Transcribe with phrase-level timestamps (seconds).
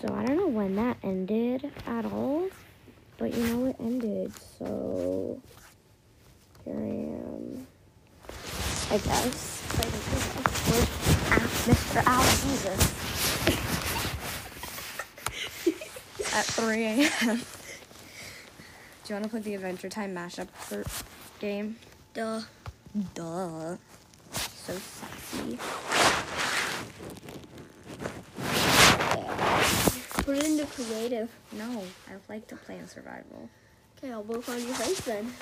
[0.00, 2.48] So I don't know when that ended at all,
[3.16, 4.32] but you know it ended.
[4.56, 5.42] So
[6.64, 7.66] here I am.
[8.92, 9.64] I guess.
[10.68, 12.06] With at Mr.
[12.06, 12.80] Al Jesus
[16.32, 17.36] at 3 a.m.
[19.02, 20.84] Do you want to play the Adventure Time mashup for
[21.40, 21.76] game?
[22.14, 22.42] Duh.
[23.14, 23.76] Duh.
[24.32, 25.58] So sexy.
[30.28, 31.30] Put it into creative.
[31.52, 33.48] No, I like to play in survival.
[33.96, 35.32] Okay, I'll work on your face then.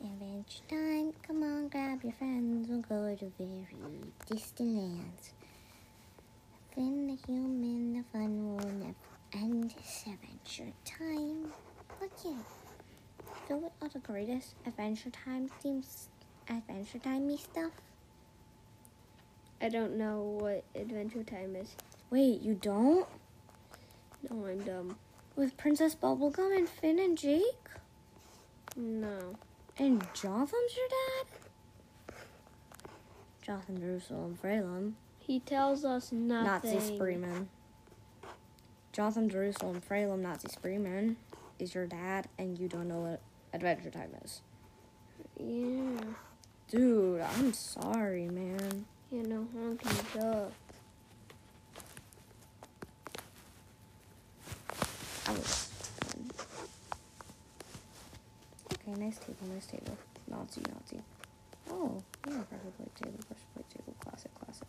[0.00, 5.30] Adventure time, come on, grab your friends, we'll go to very distant lands.
[6.76, 8.96] Then the human, the fun will never
[9.32, 9.72] end.
[9.78, 11.52] It's adventure time.
[12.00, 12.34] Look here.
[13.46, 16.08] Filled with all the greatest adventure time themes,
[16.48, 17.72] adventure timey stuff.
[19.60, 21.76] I don't know what Adventure Time is.
[22.10, 23.08] Wait, you don't?
[24.28, 24.96] No, I'm dumb.
[25.34, 27.42] With Princess Bubblegum and Finn and Jake?
[28.76, 29.36] No.
[29.78, 32.14] And Jotham's your dad?
[33.42, 34.92] Jotham, Jerusalem, Fralem.
[35.18, 36.74] He tells us nothing.
[36.74, 37.46] Nazi Spreeman.
[38.92, 41.16] Jotham, Jerusalem, Fralem, Nazi Spreeman
[41.58, 43.20] is your dad, and you don't know what
[43.52, 44.40] Adventure Time is.
[45.38, 46.04] Yeah.
[46.68, 48.86] Dude, I'm sorry, man.
[49.10, 50.46] You know, honky duh.
[55.28, 55.70] I was
[56.04, 56.30] fun.
[58.74, 59.96] Okay, nice table, nice table.
[60.28, 61.02] Nazi, Nazi.
[61.70, 64.68] Oh, yeah, pressure plate table, pressure plate table, classic, classic.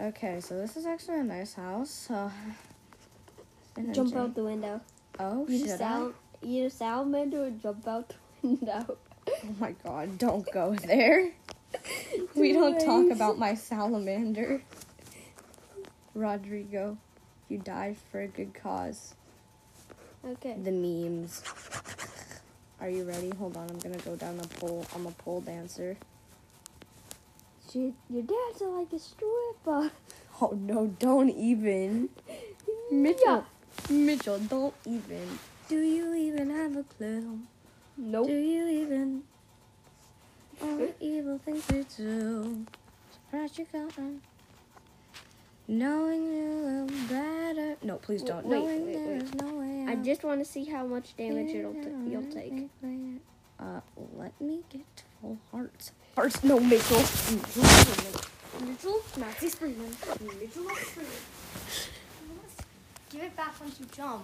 [0.00, 1.90] Okay, so this is actually a nice house.
[1.90, 2.30] So,
[3.92, 4.80] Jump out the window.
[5.18, 5.88] Oh, You should just I?
[5.88, 8.14] sal- you salamander and jump out the
[8.48, 8.96] window.
[9.28, 11.30] Oh my god, don't go there.
[12.34, 14.62] we don't talk about my salamander.
[16.14, 16.98] Rodrigo,
[17.48, 19.14] you died for a good cause.
[20.26, 20.56] Okay.
[20.62, 21.42] The memes.
[22.80, 23.30] Are you ready?
[23.38, 24.84] Hold on, I'm gonna go down the pole.
[24.94, 25.96] I'm a pole dancer.
[27.70, 29.90] She, your dad's like a stripper.
[30.40, 32.08] Oh no, don't even.
[32.90, 33.46] Mitchell,
[33.90, 35.38] Mitchell, don't even.
[35.68, 37.40] Do you even have a clue?
[37.96, 38.26] Nope.
[38.26, 39.22] Do you even?
[40.62, 42.66] All the evil things you do.
[43.12, 44.20] Surprise you got on.
[45.68, 47.76] Knowing you will better.
[47.82, 48.44] No, please don't.
[48.44, 49.04] Wait, Knowing wait, wait.
[49.18, 50.02] there's no way I out.
[50.04, 52.68] just want to see how much damage it'll t- you'll take.
[53.60, 53.80] Uh,
[54.16, 54.82] let me get
[55.20, 55.92] full hearts.
[56.16, 56.98] Hearts, no, Mitchell.
[56.98, 59.96] Mitchell, Mitchell, Mitchell, Nazi Freeman.
[60.40, 61.00] Mitchell, Nazi.
[63.12, 64.22] Give it back once you jump.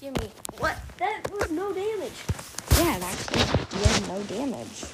[0.00, 0.30] Give me.
[0.58, 0.76] What?
[0.98, 2.12] That was no damage.
[2.78, 4.84] Yeah, it actually did no damage.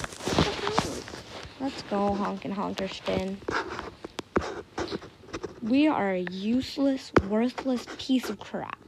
[1.60, 3.36] Let's go, honk and honker spin.
[5.62, 8.78] We are a useless, worthless piece of crap.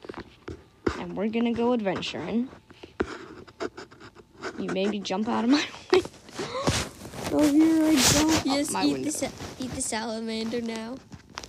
[0.99, 2.49] And we're gonna go adventuring.
[4.59, 5.59] You maybe jump out of my
[5.93, 6.01] way.
[7.33, 8.45] oh, here I jump.
[8.45, 9.05] Just eat window.
[9.05, 9.31] the, sa-
[9.61, 10.97] eat the salamander now.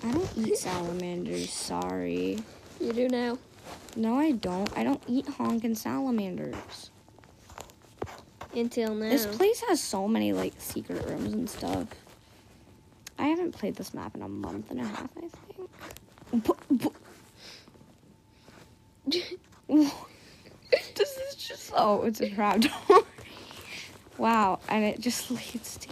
[0.03, 2.39] I don't eat salamanders, sorry.
[2.81, 3.37] You do now.
[3.95, 4.69] No, I don't.
[4.77, 6.91] I don't eat honkin' salamanders.
[8.53, 9.09] Until now.
[9.09, 11.87] This place has so many like secret rooms and stuff.
[13.17, 15.33] I haven't played this map in a month and a half, I think.
[20.95, 23.03] this is just oh, it's a trap door.
[24.17, 25.89] wow, and it just leads to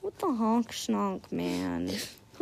[0.00, 1.90] what the honk schnonk, man.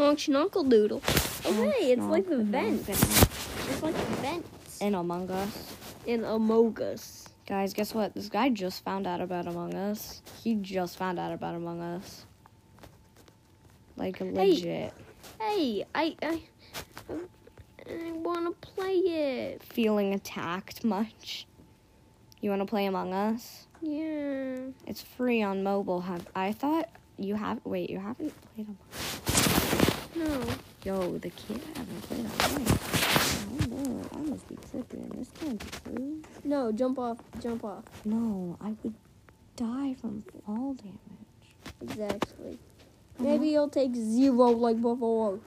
[0.00, 1.02] Honk schnonkle doodle.
[1.44, 2.88] Oh, Honk, hey, it's like the vent.
[2.88, 5.76] It's like the vents In Among Us.
[6.06, 7.28] in Among Us.
[7.46, 8.14] Guys, guess what?
[8.14, 10.22] This guy just found out about Among Us.
[10.42, 12.24] He just found out about Among Us.
[13.98, 14.94] Like legit.
[15.38, 16.42] Hey, hey I, I,
[17.86, 19.62] I want to play it.
[19.62, 21.46] Feeling attacked much?
[22.40, 23.66] You want to play Among Us?
[23.82, 24.60] Yeah.
[24.86, 26.00] It's free on mobile.
[26.00, 26.88] Have I thought
[27.18, 27.60] you have?
[27.64, 29.39] Wait, you haven't played Among
[30.16, 30.42] No.
[30.84, 33.46] Yo, the kid haven't played Among Us.
[33.72, 35.08] Oh no, I must be tripping.
[35.16, 36.22] This can't be true.
[36.44, 37.18] No, jump off.
[37.42, 37.84] Jump off.
[38.04, 38.94] No, I would
[39.56, 41.56] die from fall damage.
[41.82, 42.52] Exactly.
[42.52, 43.24] Uh-huh.
[43.24, 45.38] Maybe you'll take zero like before.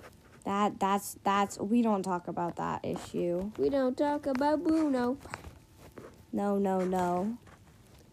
[0.46, 3.52] That that's that's we don't talk about that issue.
[3.58, 5.18] We don't talk about Bruno.
[6.32, 7.38] No, no, no.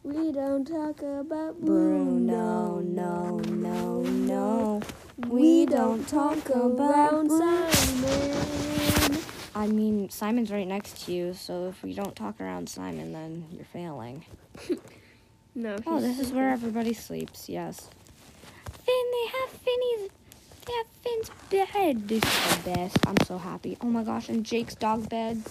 [0.03, 2.81] We don't talk about Bruno, Bruno.
[2.81, 4.81] no, no, no.
[5.29, 9.19] We don't talk about Simon.
[9.55, 13.47] I mean, Simon's right next to you, so if we don't talk around Simon, then
[13.53, 14.25] you're failing.
[15.53, 15.77] No.
[15.85, 17.49] Oh, this is where everybody sleeps.
[17.49, 17.89] Yes.
[18.85, 20.11] Finn, they have Finny's.
[20.65, 22.09] They have Finn's bed.
[22.09, 22.97] This is the best.
[23.05, 23.77] I'm so happy.
[23.81, 25.43] Oh my gosh, and Jake's dog bed.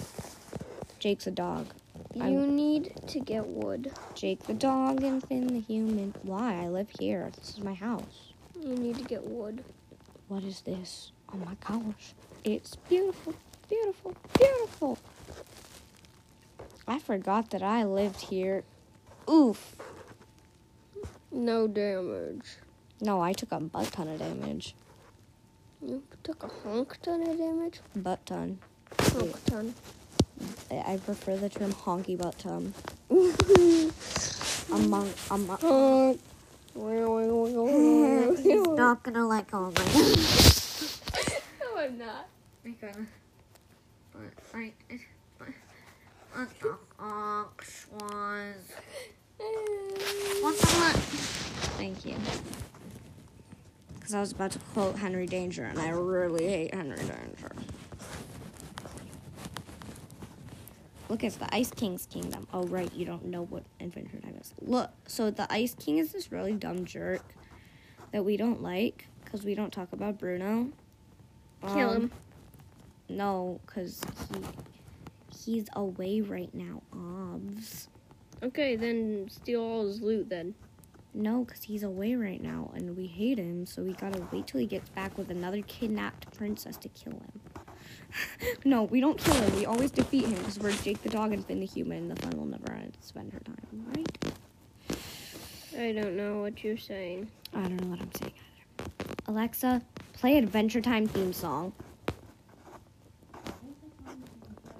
[1.00, 1.68] Jake's a dog.
[2.16, 3.92] You I'm- need to get wood.
[4.16, 6.16] Jake the dog and Finn the human.
[6.24, 6.64] Why?
[6.64, 7.30] I live here.
[7.38, 8.29] This is my house.
[8.62, 9.64] You need to get wood.
[10.28, 11.12] What is this?
[11.34, 12.14] Oh my gosh.
[12.44, 13.34] It's beautiful,
[13.70, 14.98] beautiful, beautiful.
[16.88, 18.64] I forgot that I lived here.
[19.30, 19.76] Oof.
[21.32, 22.58] No damage.
[23.02, 24.76] No, I took a butt ton of damage.
[25.82, 27.80] You took a honk ton of damage.
[27.96, 28.60] Butt ton.
[29.00, 29.74] Honk ton.
[30.72, 32.74] I prefer the term honky butt ton.
[34.72, 35.58] Among, among.
[35.58, 36.20] Honk.
[38.38, 39.84] He's not gonna let go of my
[41.78, 42.28] I'm not.
[42.66, 42.92] Okay.
[44.14, 44.22] But
[44.54, 45.08] like,
[46.34, 48.56] what the ox was?
[50.42, 50.96] What the what?
[51.78, 52.16] Thank you.
[53.96, 57.52] Because I was about to quote Henry Danger, and I really hate Henry Danger.
[61.10, 62.48] Look, it's the Ice King's kingdom.
[62.54, 64.54] Oh, right, you don't know what Adventure Time is.
[64.62, 67.24] Look, so the Ice King is this really dumb jerk
[68.12, 70.70] that we don't like because we don't talk about Bruno.
[71.62, 72.12] Kill Um, him.
[73.10, 74.02] No, because
[74.32, 76.84] he, he's away right now.
[76.94, 77.88] Obs.
[78.44, 80.54] Okay, then steal all his loot then.
[81.16, 84.60] No, because he's away right now and we hate him, so we gotta wait till
[84.62, 87.42] he gets back with another kidnapped princess to kill him.
[88.66, 89.56] No, we don't kill him.
[89.56, 92.08] We always defeat him because we're Jake the dog and Finn the human.
[92.10, 92.98] The fun will never end.
[93.02, 94.34] Spend her time, right?
[95.78, 97.30] I don't know what you're saying.
[97.54, 98.34] I don't know what I'm saying
[98.80, 98.86] either.
[99.28, 99.82] Alexa,
[100.14, 101.74] play Adventure Time theme song.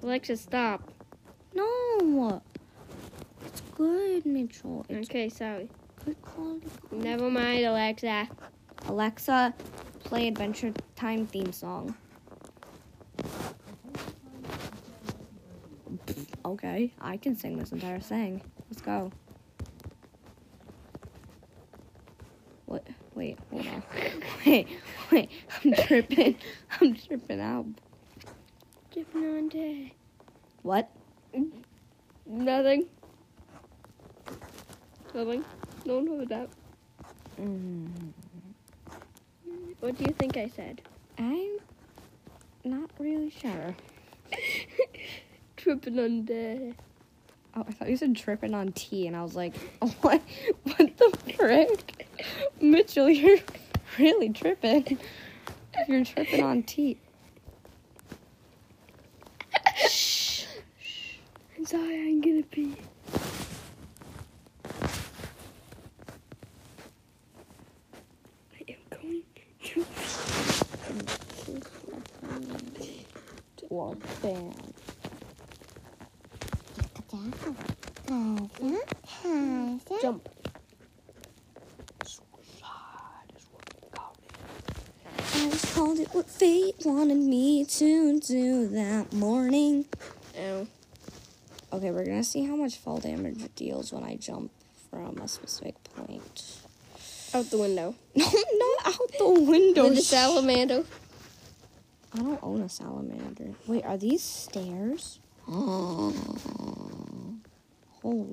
[0.02, 0.90] Alexa, stop.
[1.54, 2.42] No!
[3.46, 4.84] It's good, Mitchell.
[4.88, 5.68] It's Okay, sorry.
[6.04, 6.66] good quality.
[6.90, 8.28] Never mind, Alexa.
[8.86, 9.54] Alexa,
[10.04, 11.94] play Adventure Time theme song.
[16.44, 18.40] Okay, I can sing this entire thing.
[18.70, 19.12] Let's go.
[22.66, 22.86] What?
[23.14, 23.82] Wait, hold on.
[24.46, 24.68] Wait,
[25.12, 25.30] wait.
[25.64, 26.36] I'm tripping.
[26.80, 27.66] I'm tripping out.
[28.92, 29.92] Tripping on day.
[30.62, 30.88] What?
[32.26, 32.86] Nothing.
[35.14, 35.44] Nothing.
[35.84, 36.48] Don't know that.
[37.40, 37.88] Mm,
[39.80, 40.80] What do you think I said?
[41.18, 41.58] I'm
[42.64, 43.74] not really sure.
[45.56, 46.74] Tripping on day.
[47.54, 49.56] Oh, I thought you said tripping on tea, and I was like,
[50.02, 50.22] what?
[50.62, 52.06] What the frick?
[52.60, 53.38] Mitchell, you're
[53.98, 54.98] really tripping.
[55.88, 56.98] You're tripping on tea.
[61.58, 62.76] I'm sorry, I'm gonna pee.
[68.54, 69.22] I am going
[69.64, 69.84] to.
[80.00, 80.28] Jump.
[85.34, 89.84] I was called it what fate wanted me to do that morning.
[90.38, 90.66] Ow.
[91.72, 94.50] Okay, we're gonna see how much fall damage it deals when I jump
[94.90, 96.58] from a specific point.
[97.34, 97.94] Out the window.
[98.16, 99.84] No, not out the window.
[99.84, 100.84] With the salamander.
[102.12, 103.54] I don't own a salamander.
[103.66, 105.20] Wait, are these stairs?
[105.46, 106.14] Hold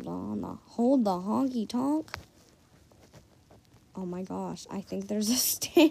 [0.07, 2.09] on, the, hold the honky tonk.
[3.95, 5.89] Oh my gosh, I think there's a stair.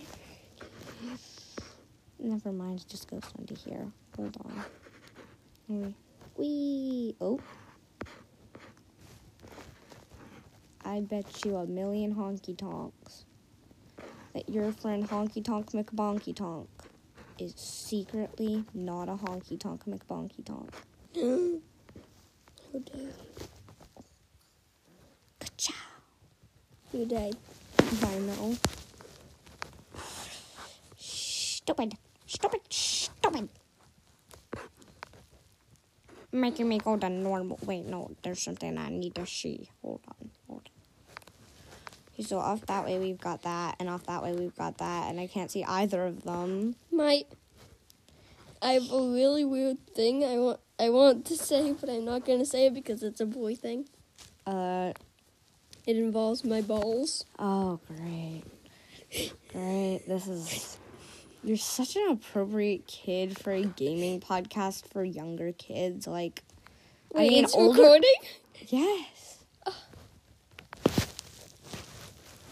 [2.18, 3.86] Never mind, it just goes under here.
[4.16, 4.36] Hold
[5.68, 5.94] on.
[6.36, 7.14] Wee.
[7.20, 7.40] Oh.
[10.84, 13.24] I bet you a million honky tonks
[14.34, 16.68] that your friend Honky Tonk McBonky Tonk
[17.38, 20.70] is secretly not a honky tonk McBonky Tonk.
[21.14, 23.14] Who died?
[25.40, 25.74] Ka-chow.
[26.92, 27.36] Who died?
[27.78, 28.56] I know.
[30.96, 31.94] Stupid.
[32.26, 32.60] Stupid.
[32.70, 33.48] Stupid.
[36.32, 37.58] Making me go the normal.
[37.62, 38.10] Wait, no.
[38.22, 39.70] There's something I need to see.
[39.82, 40.30] Hold on.
[40.48, 40.75] Hold on.
[42.20, 45.20] So off that way we've got that, and off that way we've got that, and
[45.20, 46.76] I can't see either of them.
[46.90, 47.24] My.
[48.62, 52.24] I have a really weird thing I want I want to say, but I'm not
[52.24, 53.88] gonna say it because it's a boy thing.
[54.46, 54.92] Uh.
[55.86, 57.24] It involves my balls.
[57.38, 58.42] Oh, great.
[59.52, 60.02] Great.
[60.08, 60.78] This is
[61.44, 66.08] You're such an appropriate kid for a gaming podcast for younger kids.
[66.08, 66.42] Like,
[67.14, 68.14] I mean, it's older- recording?
[68.66, 69.06] yes.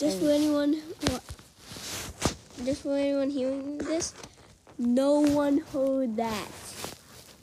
[0.05, 0.75] Just for anyone
[2.63, 4.13] just for anyone hearing this,
[4.77, 6.47] no one heard that.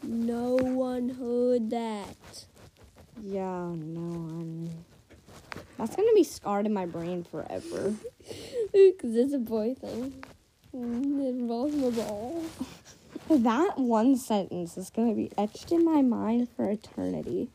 [0.03, 2.45] No one heard that.
[3.19, 4.69] Yeah, no, I'm.
[5.79, 7.95] That's gonna be scarred in my brain forever.
[8.71, 10.23] Because it's a boy thing.
[10.75, 12.43] Mm, It involves my ball.
[13.27, 17.49] That one sentence is gonna be etched in my mind for eternity.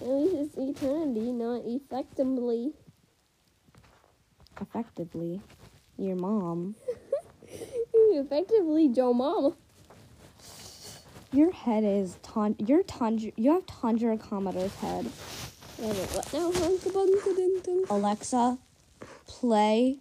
[0.00, 2.72] At least it's eternity, not effectively.
[4.60, 5.40] Effectively,
[5.98, 6.74] your mom.
[7.94, 9.54] effectively, Joe Mom.
[11.32, 12.56] Your head is ton.
[12.58, 13.30] Your tundra.
[13.36, 15.04] You have Tundra Commodore's head.
[15.76, 16.50] What now?
[16.50, 17.84] Hunka bunka dun dun.
[17.88, 18.58] Alexa,
[19.26, 20.00] play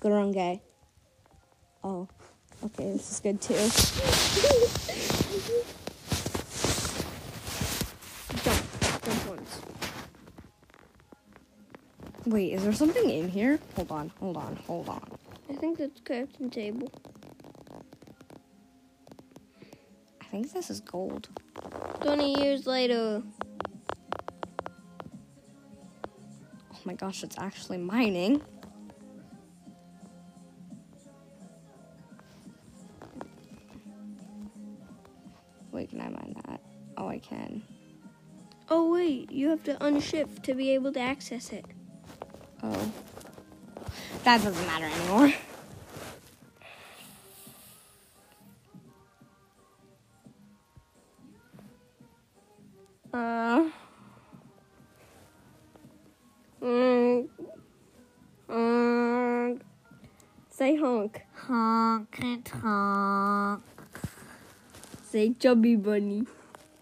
[0.00, 0.60] Gurunge.
[1.82, 2.06] Oh,
[2.64, 3.54] okay, this is good too.
[8.44, 8.62] Jump.
[9.02, 9.60] Jump once.
[12.26, 13.58] Wait, is there something in here?
[13.76, 15.02] Hold on, hold on, hold on.
[15.50, 16.90] I think that's crafting table.
[20.20, 21.28] I think this is gold.
[22.00, 23.22] 20 years later.
[26.72, 28.40] Oh my gosh, it's actually mining.
[35.72, 36.60] Wait, can I mine that?
[36.96, 37.62] Oh, I can.
[38.70, 39.30] Oh, wait.
[39.30, 41.66] You have to unshift to be able to access it.
[42.66, 42.92] Oh.
[44.24, 45.32] That doesn't matter anymore.
[53.12, 53.64] Uh,
[56.62, 57.28] Mm.
[58.48, 59.60] Mm.
[60.48, 61.20] Say honk.
[61.34, 63.62] Honk and honk.
[65.02, 66.24] Say chubby bunny.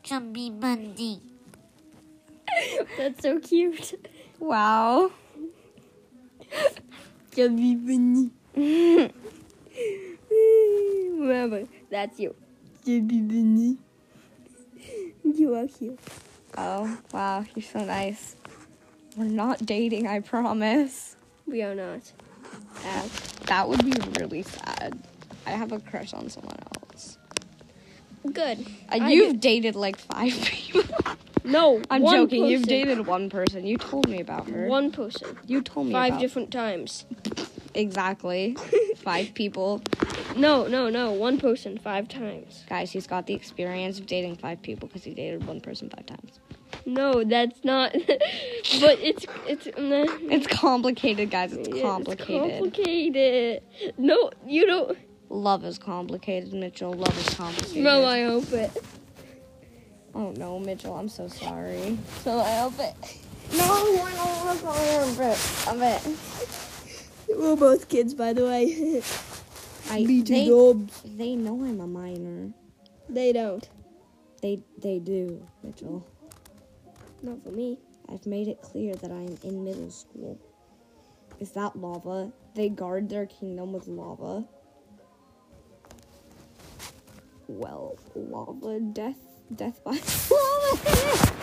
[0.05, 1.21] Chubby bunny.
[2.97, 3.95] That's so cute.
[4.39, 5.11] wow.
[7.37, 8.31] Bunny.
[11.19, 12.35] Remember, that's you.
[12.85, 13.79] Bunny.
[15.25, 15.99] You are cute.
[16.59, 18.37] Oh, wow, you're so nice.
[19.17, 21.17] We're not dating, I promise.
[21.47, 22.13] We are not.
[22.85, 23.09] Uh,
[23.47, 24.99] that would be really sad.
[25.47, 26.57] I have a crush on someone
[26.91, 27.19] else.
[28.33, 28.67] Good.
[28.91, 30.83] Uh, you've dated like five people.
[31.45, 32.47] No, I'm joking.
[32.47, 32.69] You've person.
[32.69, 33.67] dated one person.
[33.67, 34.67] You told me about her.
[34.67, 35.37] one person.
[35.47, 37.05] You told me Five about different times.
[37.75, 38.57] exactly
[38.97, 39.83] five people.
[40.37, 41.13] No, no, no.
[41.13, 42.65] One person five times.
[42.69, 46.07] Guys, he's got the experience of dating five people because he dated one person five
[46.07, 46.39] times.
[46.87, 47.93] No, that's not.
[47.93, 49.67] but it's it's.
[49.67, 51.53] Mm, it's complicated, guys.
[51.53, 52.59] It's complicated.
[52.61, 53.63] complicated.
[53.99, 54.99] No, you don't.
[55.29, 56.93] Love is complicated, Mitchell.
[56.93, 57.83] Love is complicated.
[57.83, 58.85] No, I hope outfit.
[60.15, 60.95] Oh no, Mitchell.
[60.95, 61.99] I'm so sorry.
[62.21, 62.95] Smell my outfit.
[63.57, 67.39] No, I don't want to call Of it.
[67.39, 69.03] We're both kids, by the way.
[69.91, 71.03] I, Me too, they, Dobs.
[71.05, 72.53] they know I'm a minor.
[73.09, 73.67] They don't.
[74.41, 76.07] They they do, Mitchell.
[77.23, 77.79] Not for me.
[78.09, 80.39] I've made it clear that I am in middle school.
[81.41, 82.33] Is that lava?
[82.55, 84.45] They guard their kingdom with lava.
[87.49, 89.19] Well, lava, death,
[89.57, 89.99] death by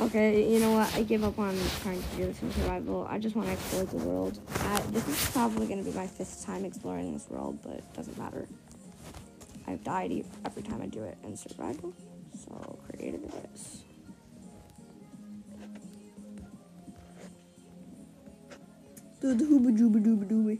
[0.00, 0.94] okay, you know what?
[0.94, 3.06] I give up on trying to do this in survival.
[3.10, 4.38] I just want to explore the world.
[4.60, 7.84] I, this is probably going to be my fifth time exploring this world, but it
[7.94, 8.46] doesn't matter.
[9.66, 11.92] I've died every time I do it in survival,
[12.32, 13.84] so creative it is.
[19.20, 20.58] Do the hooba dooba dooba dooba.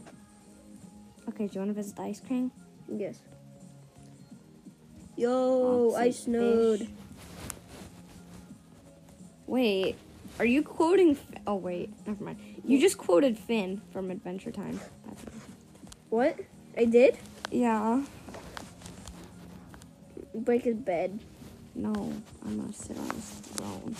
[1.29, 2.51] Okay, do you want to visit the ice cream?
[2.87, 3.19] Yes.
[5.19, 6.79] Yo, I snowed.
[6.79, 6.87] fish.
[9.47, 9.97] Wait,
[10.39, 11.11] are you quoting?
[11.11, 12.39] F- oh wait, never mind.
[12.63, 14.79] You just quoted Finn from Adventure Time.
[16.09, 16.39] What?
[16.77, 17.17] I did?
[17.51, 18.01] Yeah.
[20.33, 21.19] Break his bed.
[21.75, 21.91] No,
[22.45, 23.95] I'm gonna sit on his throne.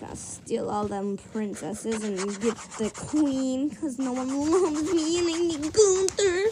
[0.00, 5.28] Just steal all them princesses and get the queen, cause no one loves me and
[5.28, 6.44] I need Gunther.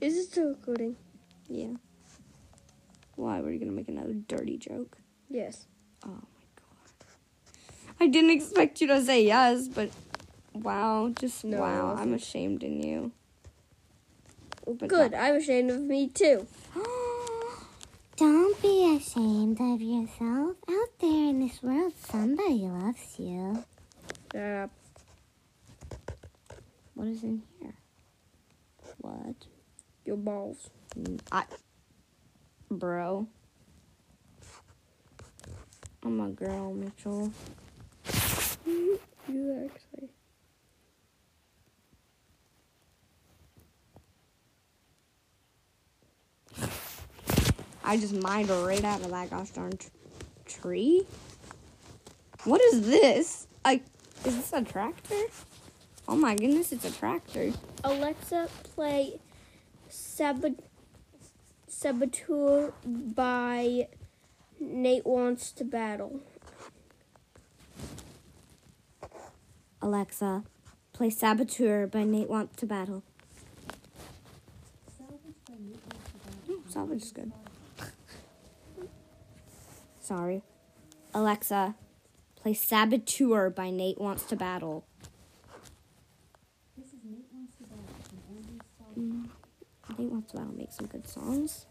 [0.00, 0.96] Is it still recording?
[1.48, 1.74] Yeah.
[3.14, 4.98] Why were you gonna make another dirty joke?
[5.30, 5.66] Yes.
[6.04, 7.06] Oh my god.
[8.00, 9.90] I didn't expect you to say yes, but
[10.52, 11.96] wow, just No, wow.
[11.98, 13.12] I'm ashamed in you.
[14.86, 15.14] Good.
[15.14, 16.46] I'm ashamed of me too.
[18.16, 20.56] Don't be ashamed of yourself.
[20.68, 23.64] Out there in this world, somebody loves you.
[24.32, 24.70] Shut up.
[26.94, 27.74] What is in here?
[28.98, 29.46] What?
[30.06, 30.70] Your balls.
[31.32, 31.44] I,
[32.70, 33.26] bro.
[36.04, 37.32] I'm a girl, Mitchell.
[39.28, 40.08] You actually.
[47.82, 49.88] I just mined right out of that gosh darn tr-
[50.46, 51.02] tree.
[52.44, 53.48] What is this?
[53.64, 53.82] Like,
[54.24, 55.20] is this a tractor?
[56.06, 57.52] Oh my goodness, it's a tractor.
[57.82, 59.18] Alexa, play
[60.16, 60.64] Sabat-
[61.68, 63.86] Saboteur by
[64.58, 66.22] Nate Wants to Battle.
[69.82, 70.44] Alexa,
[70.94, 73.02] play Saboteur by Nate Wants to Battle.
[76.66, 77.30] Salvage is good.
[80.00, 80.40] Sorry.
[81.12, 81.74] Alexa,
[82.36, 84.86] play Saboteur by Nate Wants to Battle.
[88.98, 89.28] Mm,
[89.98, 91.66] Nate Wants to Battle make some good songs.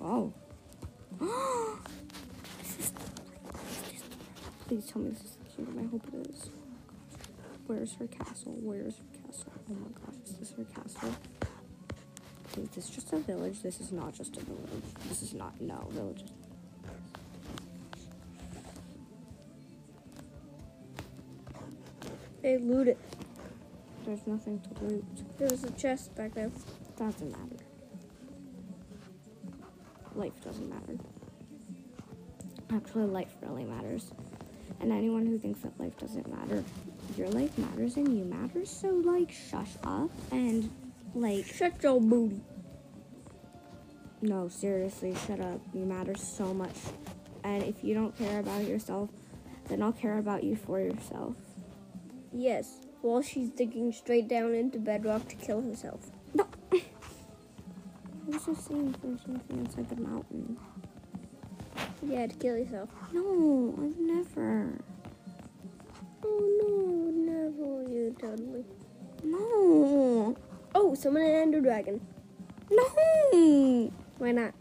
[0.00, 0.32] Oh.
[4.66, 5.78] Please tell me this is the kingdom.
[5.78, 6.48] I hope it is.
[6.48, 6.62] Oh
[7.66, 8.56] Where's her castle?
[8.60, 9.52] Where's her castle?
[9.70, 11.14] Oh my gosh, is this her castle?
[12.60, 13.62] Is this just a village?
[13.62, 14.82] This is not just a village.
[15.08, 16.24] This is not, no, village.
[22.42, 22.98] They loot it.
[24.04, 25.04] There's nothing to loot.
[25.38, 26.50] There's a chest back there.
[26.98, 27.64] Doesn't matter.
[30.14, 30.98] Life doesn't matter.
[32.70, 34.12] Actually, life really matters.
[34.80, 36.64] And anyone who thinks that life doesn't matter,
[37.16, 38.64] your life matters and you matter.
[38.64, 40.70] So, like, shush up and,
[41.14, 42.40] like, Shut your booty.
[44.20, 45.60] No, seriously, shut up.
[45.72, 46.74] You matter so much.
[47.44, 49.10] And if you don't care about yourself,
[49.68, 51.34] then I'll care about you for yourself.
[52.32, 56.10] Yes, while she's digging straight down into bedrock to kill herself.
[56.34, 56.46] No.
[56.72, 56.80] I
[58.26, 60.56] was just saying for something inside the mountain.
[62.02, 62.88] Yeah, to kill yourself.
[63.12, 64.78] No, I've never.
[66.24, 68.64] Oh no, never you totally.
[69.24, 70.36] No.
[70.74, 72.00] Oh, summon an ender dragon.
[72.70, 73.90] No.
[74.18, 74.54] Why not?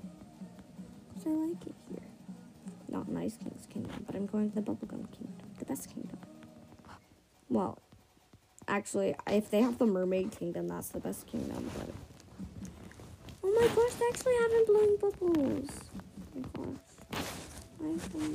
[1.10, 2.08] Because I like it here.
[2.89, 6.17] Not in Ice King's kingdom, but I'm going to the Bubblegum Kingdom, the best kingdom.
[7.49, 7.77] Well,
[8.71, 11.89] actually, if they have the Mermaid Kingdom, that's the best kingdom, but.
[13.43, 15.69] Oh my gosh, they actually have been blowing bubbles.
[16.23, 16.79] Oh my gosh.
[17.79, 18.27] Boy.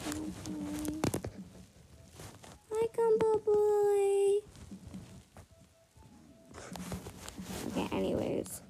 [2.73, 4.41] Hi, Gumbo Boy.
[7.69, 8.61] Okay, anyways.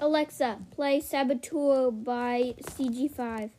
[0.00, 3.50] Alexa, play Saboteur by CG5.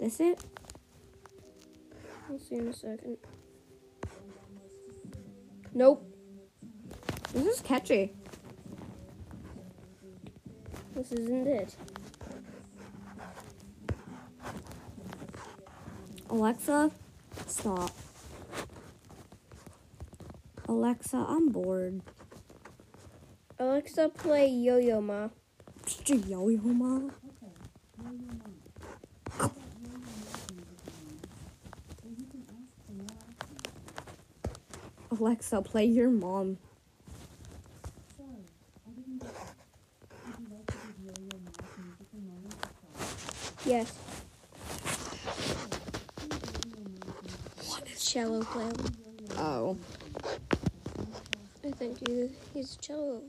[0.00, 0.42] This it?
[2.30, 3.18] I'll see in a second.
[5.74, 6.10] Nope.
[7.34, 8.14] This is catchy.
[10.94, 11.76] This isn't it.
[16.30, 16.90] Alexa,
[17.46, 17.90] stop.
[20.66, 22.00] Alexa, I'm bored.
[23.58, 25.28] Alexa, play Yo Yo Ma.
[25.84, 27.10] Just a yo-yo ma.
[35.10, 36.58] Alexa, play your mom.
[43.64, 43.92] Yes.
[47.68, 48.72] What is Cello player.
[49.36, 49.76] Oh.
[51.64, 53.22] I think he, he's cello.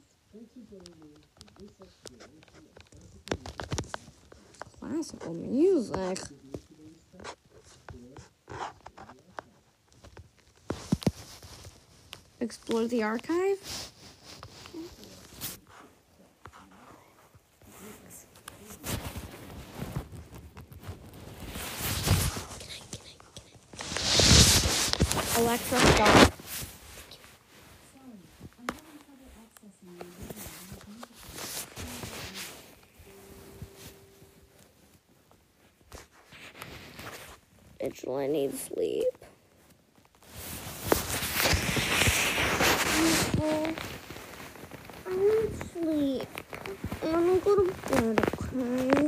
[4.79, 6.19] Classical music.
[12.41, 13.91] Explore the archive?
[25.37, 26.31] Alexa, stop.
[37.81, 39.05] Mitchell, I need sleep.
[43.37, 43.73] Well,
[45.07, 46.27] I need sleep.
[47.03, 48.21] I want to go to
[48.55, 49.00] bed,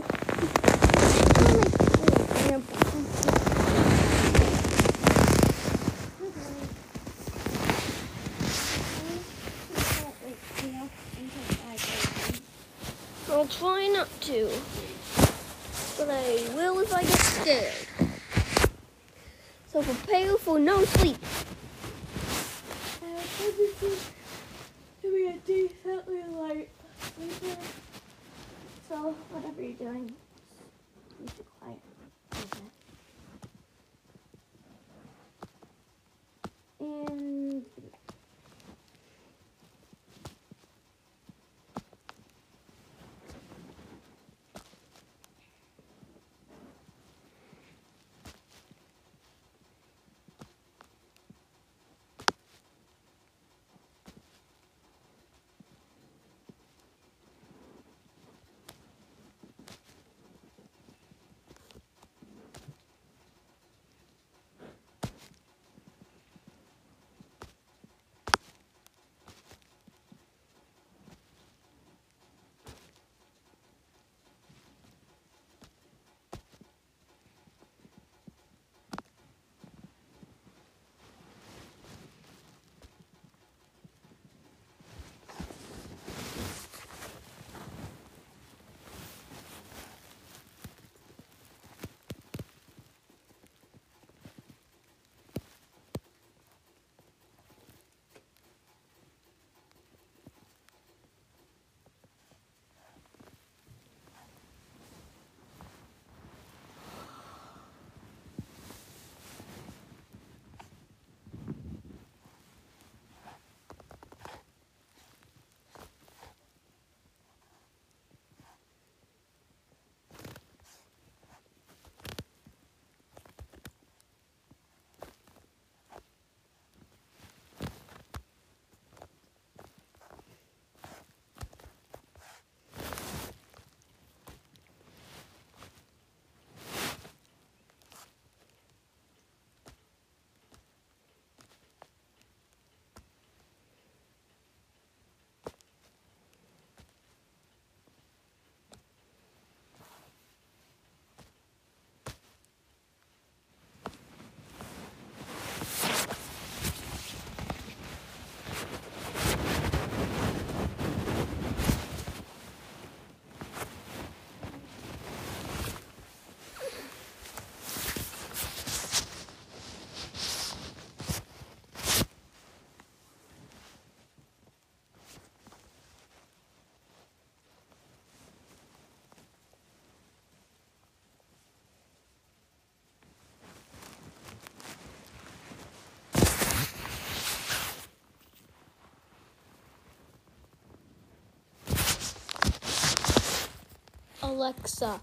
[194.33, 194.99] Alexa,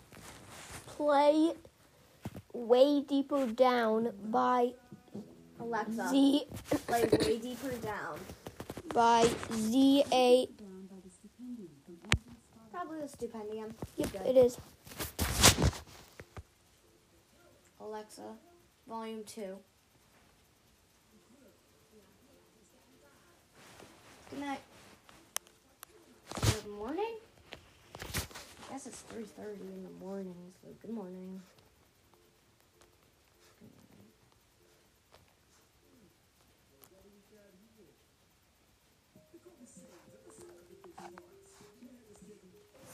[0.87, 1.53] play
[2.53, 4.73] Way Deeper Down by
[5.61, 6.09] Alexa.
[6.11, 6.47] Z.
[6.88, 8.19] play Way Deeper Down
[8.93, 10.49] by Z A.
[12.73, 13.73] Probably the Stupendium.
[13.99, 14.59] Yep, it is.
[17.81, 18.35] Alexa,
[18.88, 19.57] Volume 2.
[29.51, 31.43] Thirty in the morning, so good morning.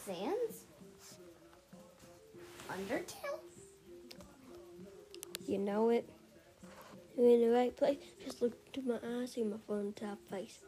[0.06, 0.64] Sans?
[2.70, 3.40] Undertale?
[5.46, 6.08] You know it.
[7.18, 7.98] You're in the right place.
[8.24, 10.60] Just look to my eyes, see my phone top face.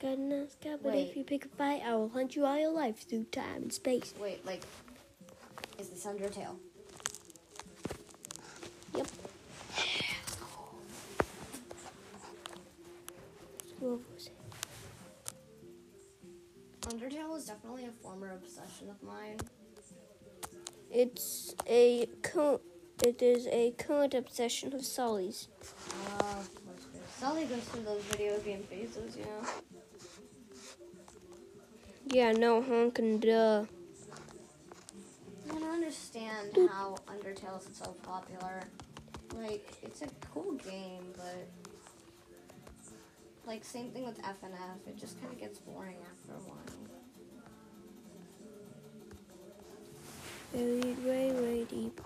[0.00, 1.08] Got an ass guy, but Wait.
[1.08, 3.72] if you pick a fight, I will hunt you all your life through time and
[3.72, 4.14] space.
[4.20, 4.62] Wait, like,
[6.04, 6.56] is this Undertale?
[8.96, 9.06] Yep.
[13.80, 14.32] What was it?
[16.82, 19.38] Undertale is definitely a former obsession of mine.
[20.90, 22.60] It's a current.
[23.04, 25.48] It is a current obsession of Sully's.
[26.20, 26.42] Uh,
[27.18, 29.42] Sully goes through those video game phases, you know?
[32.06, 33.64] Yeah, no honk and duh.
[35.64, 38.64] I don't understand how Undertale is so popular.
[39.34, 41.48] Like, it's a cool game, but
[43.46, 44.86] like same thing with FNF.
[44.86, 46.58] It just kind of gets boring after a while.
[50.52, 51.98] Buried way, way deep.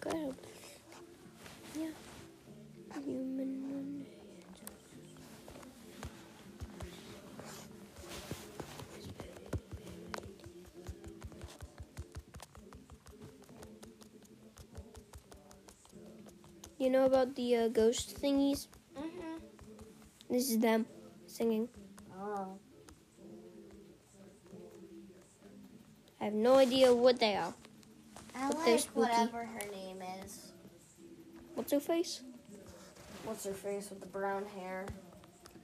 [0.00, 0.34] God.
[1.78, 1.88] Yeah.
[3.04, 3.62] Human
[16.82, 18.66] You know about the uh, ghost thingies?
[18.98, 19.38] Mm-hmm.
[20.28, 20.84] This is them
[21.28, 21.68] singing.
[22.18, 22.58] Oh.
[26.20, 27.54] I have no idea what they are.
[28.34, 28.98] I But they're like spooky.
[28.98, 30.50] whatever her name is.
[31.54, 32.22] What's her face?
[33.24, 34.86] What's her face with the brown hair?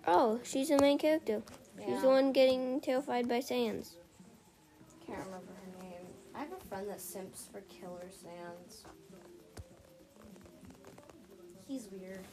[0.06, 1.42] Oh, she's the main character.
[1.84, 3.96] She's the one getting terrified by Sans.
[5.06, 6.06] Can't remember her name.
[6.34, 8.84] I have a friend that simps for Killer Sans.
[11.66, 12.24] He's weird.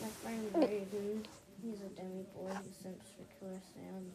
[0.00, 1.24] My friend Brayden,
[1.62, 4.14] he's a demi boy who simps for Killer Sans.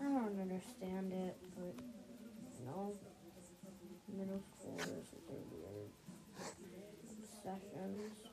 [0.00, 1.74] I don't understand it, but
[2.58, 2.92] you know,
[4.16, 5.53] middle schoolers with their
[7.44, 8.30] weird obsessions.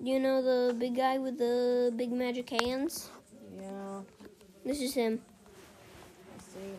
[0.00, 3.08] You know the big guy with the big magic hands?
[3.56, 4.00] Yeah,
[4.64, 5.20] This is him.
[6.36, 6.74] I see.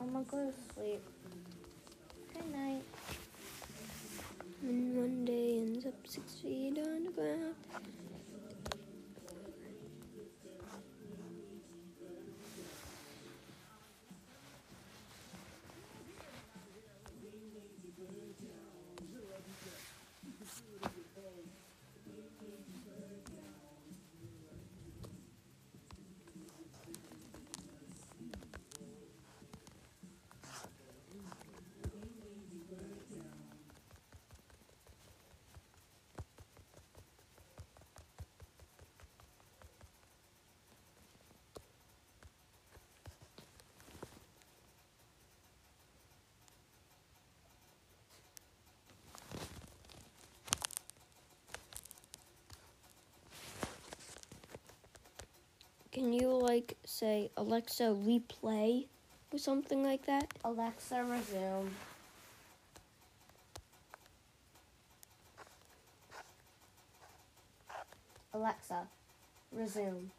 [0.00, 1.02] I'm gonna go to sleep.
[2.32, 2.82] Good night.
[4.66, 7.08] And one day ends up six feet on
[55.94, 58.86] Can you like say Alexa replay
[59.32, 60.26] or something like that?
[60.44, 61.70] Alexa, resume.
[68.32, 68.88] Alexa,
[69.52, 70.10] resume.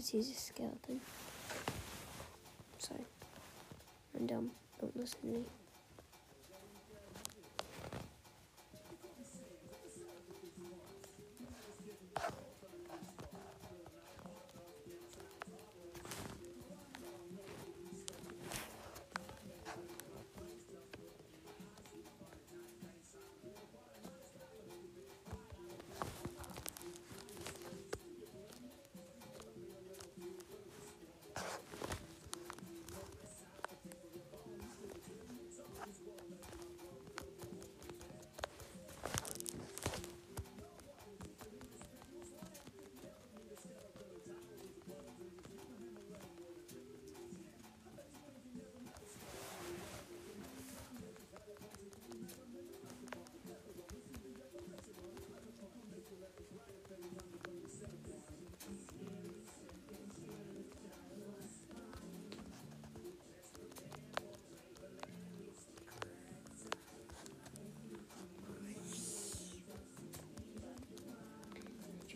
[0.00, 0.98] Because he's a skeleton.
[2.78, 3.04] Sorry.
[4.16, 4.50] I'm dumb.
[4.80, 5.44] Don't listen to me.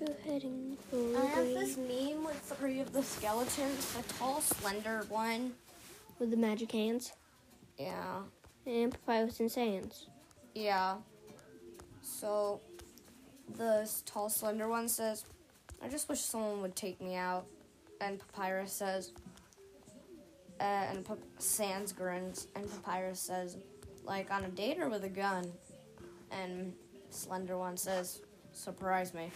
[0.07, 3.93] For I have this meme with three of the skeletons.
[3.95, 5.53] The tall, slender one.
[6.19, 7.13] with the magic hands
[7.79, 8.23] Yeah.
[8.67, 10.07] and Papyrus and Sans.
[10.55, 10.99] Yeah.
[12.03, 12.61] So,
[13.57, 15.25] the tall, slender one says,
[15.83, 17.47] I just wish someone would take me out.
[18.01, 19.13] And Papyrus says,
[20.61, 21.07] uh, and
[21.39, 23.57] Sans grins, and Papyrus says,
[24.05, 25.51] like on a date or with a gun?
[26.31, 26.75] And
[27.11, 28.21] Slender one says,
[28.55, 29.31] surprise me.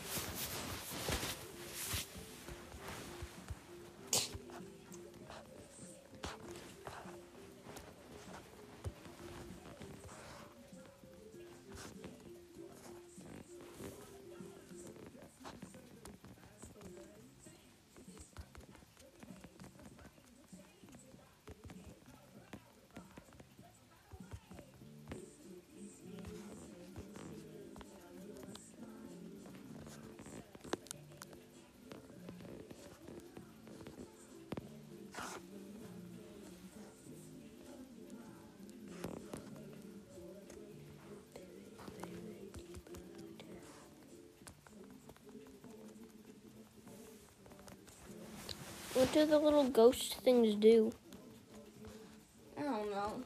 [48.98, 50.90] What do the little ghost things do?
[52.58, 53.22] I don't know.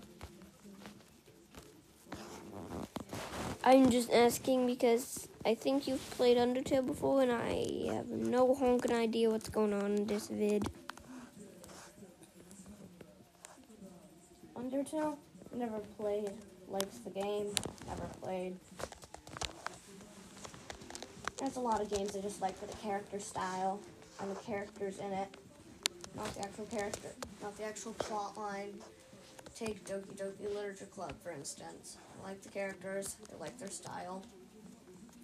[3.65, 8.93] I'm just asking because I think you've played Undertale before and I have no honking
[8.93, 10.69] idea what's going on in this vid.
[14.55, 15.17] Undertale?
[15.55, 16.33] Never played.
[16.69, 17.47] Likes the game.
[17.89, 18.57] Never played.
[21.39, 23.81] There's a lot of games I just like for the character style
[24.21, 25.35] and the characters in it.
[26.17, 27.09] Not the actual character,
[27.43, 28.75] not the actual plot line.
[29.55, 31.97] Take Doki Doki Literature Club, for instance.
[32.23, 34.23] I like the characters, I like their style.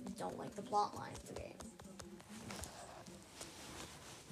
[0.06, 1.54] I don't like the plot line of the game.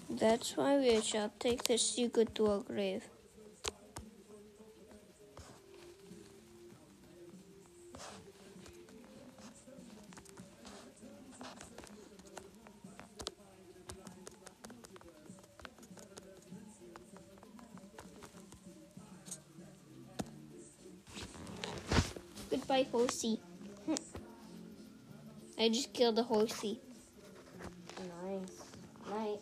[0.09, 3.03] That's why we shall take the secret to our grave.
[25.67, 26.79] I just killed a horsey.
[27.99, 28.63] Nice.
[29.11, 29.41] Night.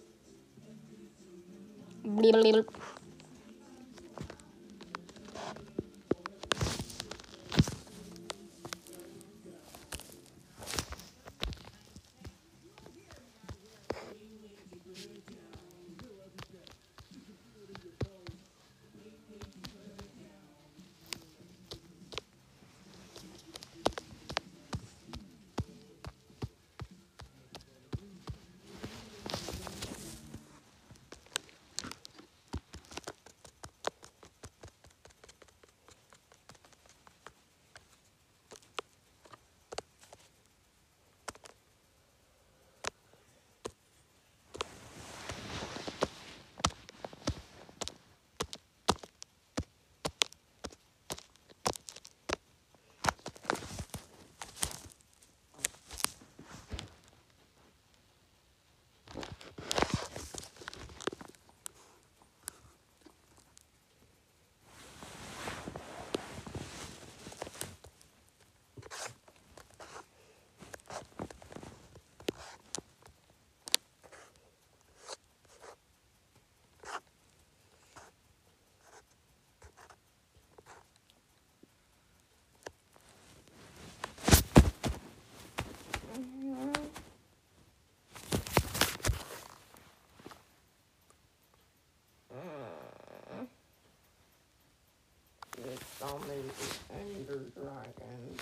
[96.07, 98.37] Summon the Ender Dragon.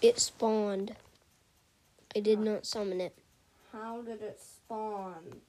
[0.00, 0.96] It spawned.
[2.16, 3.18] I did not summon it.
[3.70, 5.42] How did it spawn?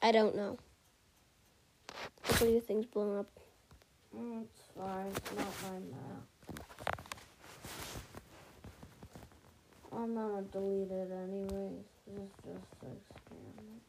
[0.00, 0.56] I don't know.
[1.90, 3.28] What Hopefully your thing's blown up.
[4.16, 5.08] Mm, It's fine.
[5.14, 6.24] It's not my map.
[9.92, 11.84] I'm gonna delete it anyways.
[12.06, 13.82] This is just an experiment.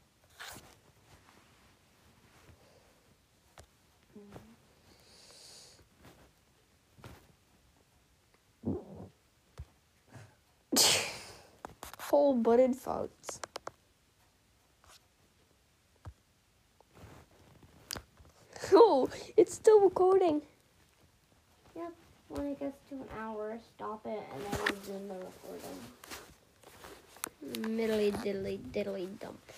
[12.09, 13.39] Whole butted farts.
[18.71, 20.43] Oh, it's still recording.
[21.75, 21.91] Yep,
[22.29, 25.79] when it gets to an hour, stop it and then resume the recording.
[27.75, 29.51] Middly diddly diddly dump.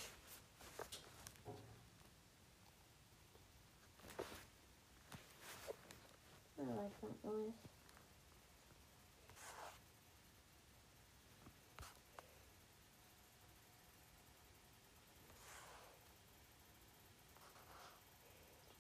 [6.60, 7.67] I like that noise.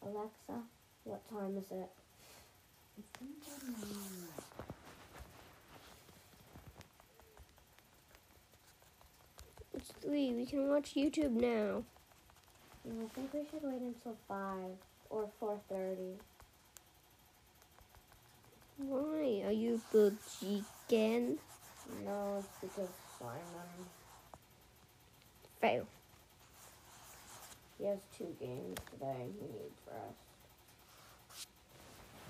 [0.08, 0.64] Alexa,
[1.04, 1.90] what time is it?
[9.74, 10.32] It's three.
[10.32, 11.84] We can watch YouTube now.
[12.86, 14.78] I think we should wait until five
[15.10, 16.16] or four thirty.
[18.78, 21.40] Why are you the chicken?
[22.06, 22.90] No, it's because
[23.20, 23.90] Simon
[25.60, 25.88] Fail.
[27.78, 29.28] He has two games today.
[29.40, 30.28] He needs rest.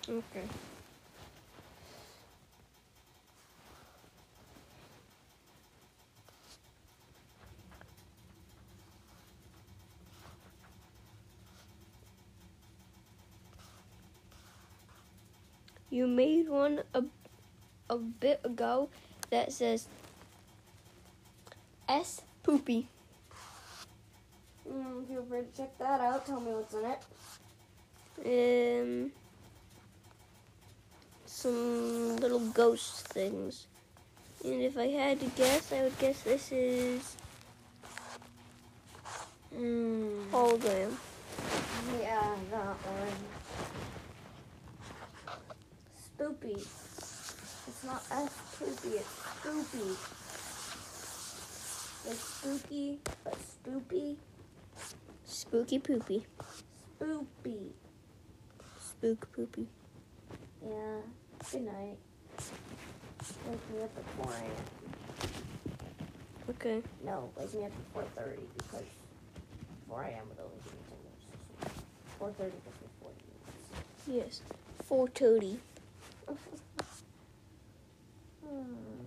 [0.09, 0.43] Okay.
[15.89, 17.03] You made one a,
[17.89, 18.89] a bit ago
[19.29, 19.87] that says
[21.87, 22.87] S poopy.
[24.71, 26.25] Mm, feel free to check that out.
[26.25, 27.01] Tell me what's in it.
[28.25, 29.11] Um,
[31.25, 33.67] some little ghost things.
[34.43, 37.15] And if I had to guess, I would guess this is
[39.55, 40.29] Mm.
[40.29, 40.95] hologram.
[41.99, 43.17] Yeah, that one.
[45.97, 46.57] Spoopy.
[46.57, 49.97] It's not as poopy, it's spoopy.
[52.05, 54.17] Like spooky, but spoopy.
[55.27, 56.25] Spooky poopy.
[56.99, 57.71] Spoopy.
[58.79, 59.67] Spook poopy.
[60.65, 61.01] Yeah.
[61.51, 61.97] Good night.
[63.45, 64.51] Wake me up at 4 a.m.
[66.49, 66.81] Okay.
[67.05, 68.85] No, wake me up at 4.30 because
[69.89, 70.29] 4 a.m.
[70.29, 71.83] would only give me 10 minutes.
[72.21, 73.15] 4.30 gives me 40
[74.07, 74.39] minutes.
[74.39, 74.41] Yes.
[74.85, 75.59] 430.
[78.47, 79.06] Hmm.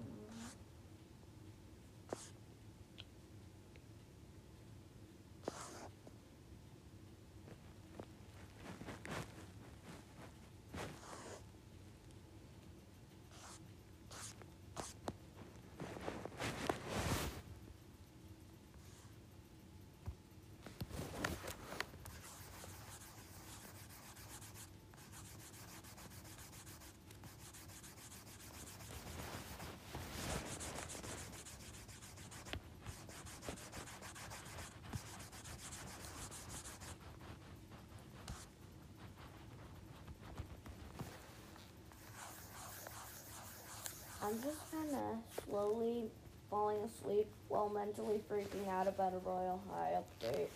[44.81, 46.07] Of slowly
[46.49, 50.49] falling asleep while mentally freaking out about a Royal High update.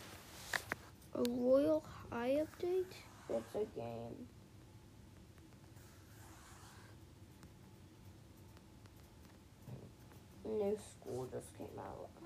[1.15, 2.87] A Royal High update?
[3.29, 4.27] It's a game.
[10.47, 12.24] New school just came out.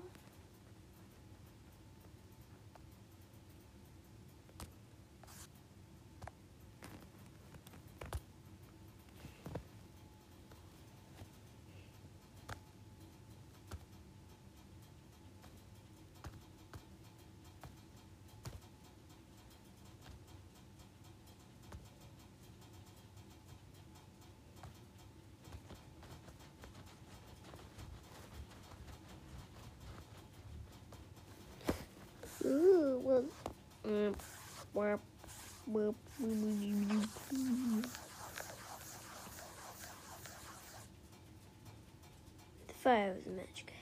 [33.89, 34.13] The
[42.83, 43.73] fire was a magic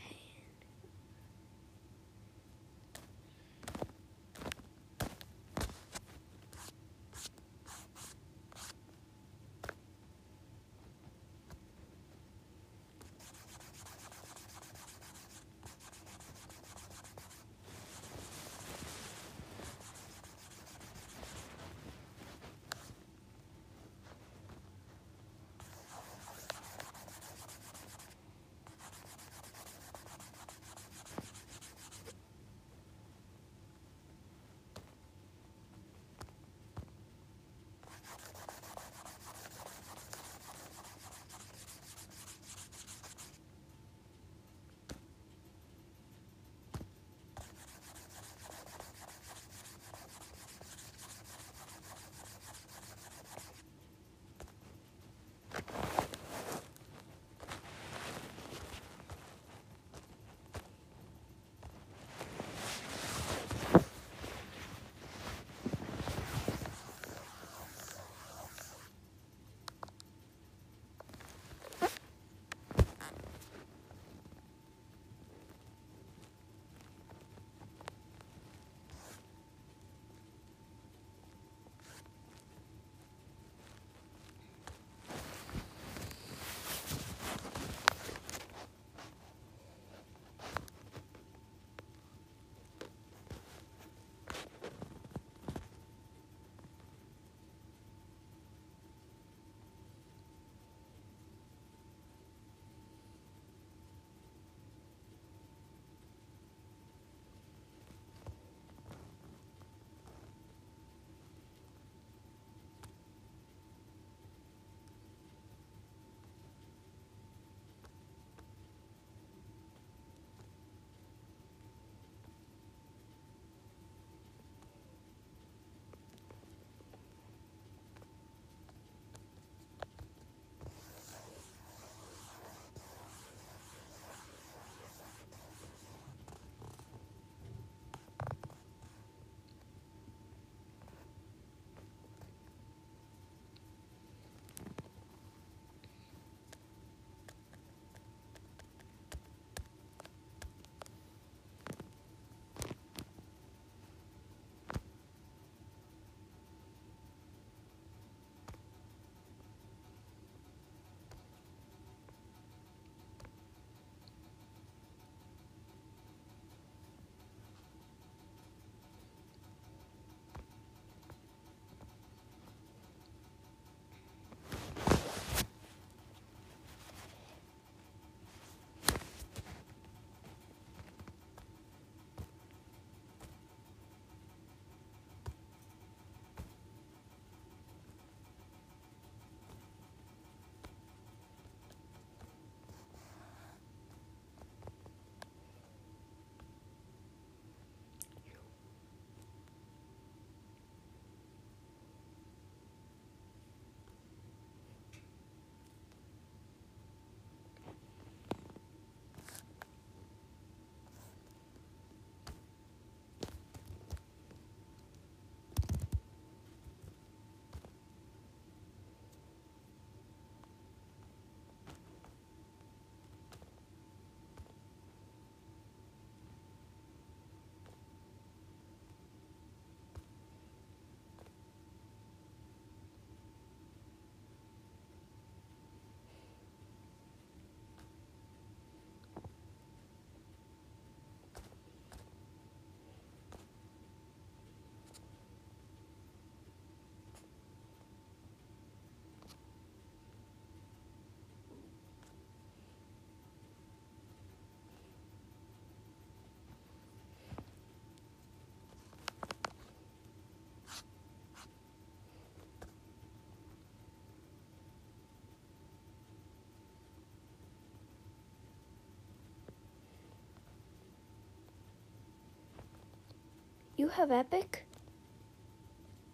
[273.88, 274.66] you have Epic?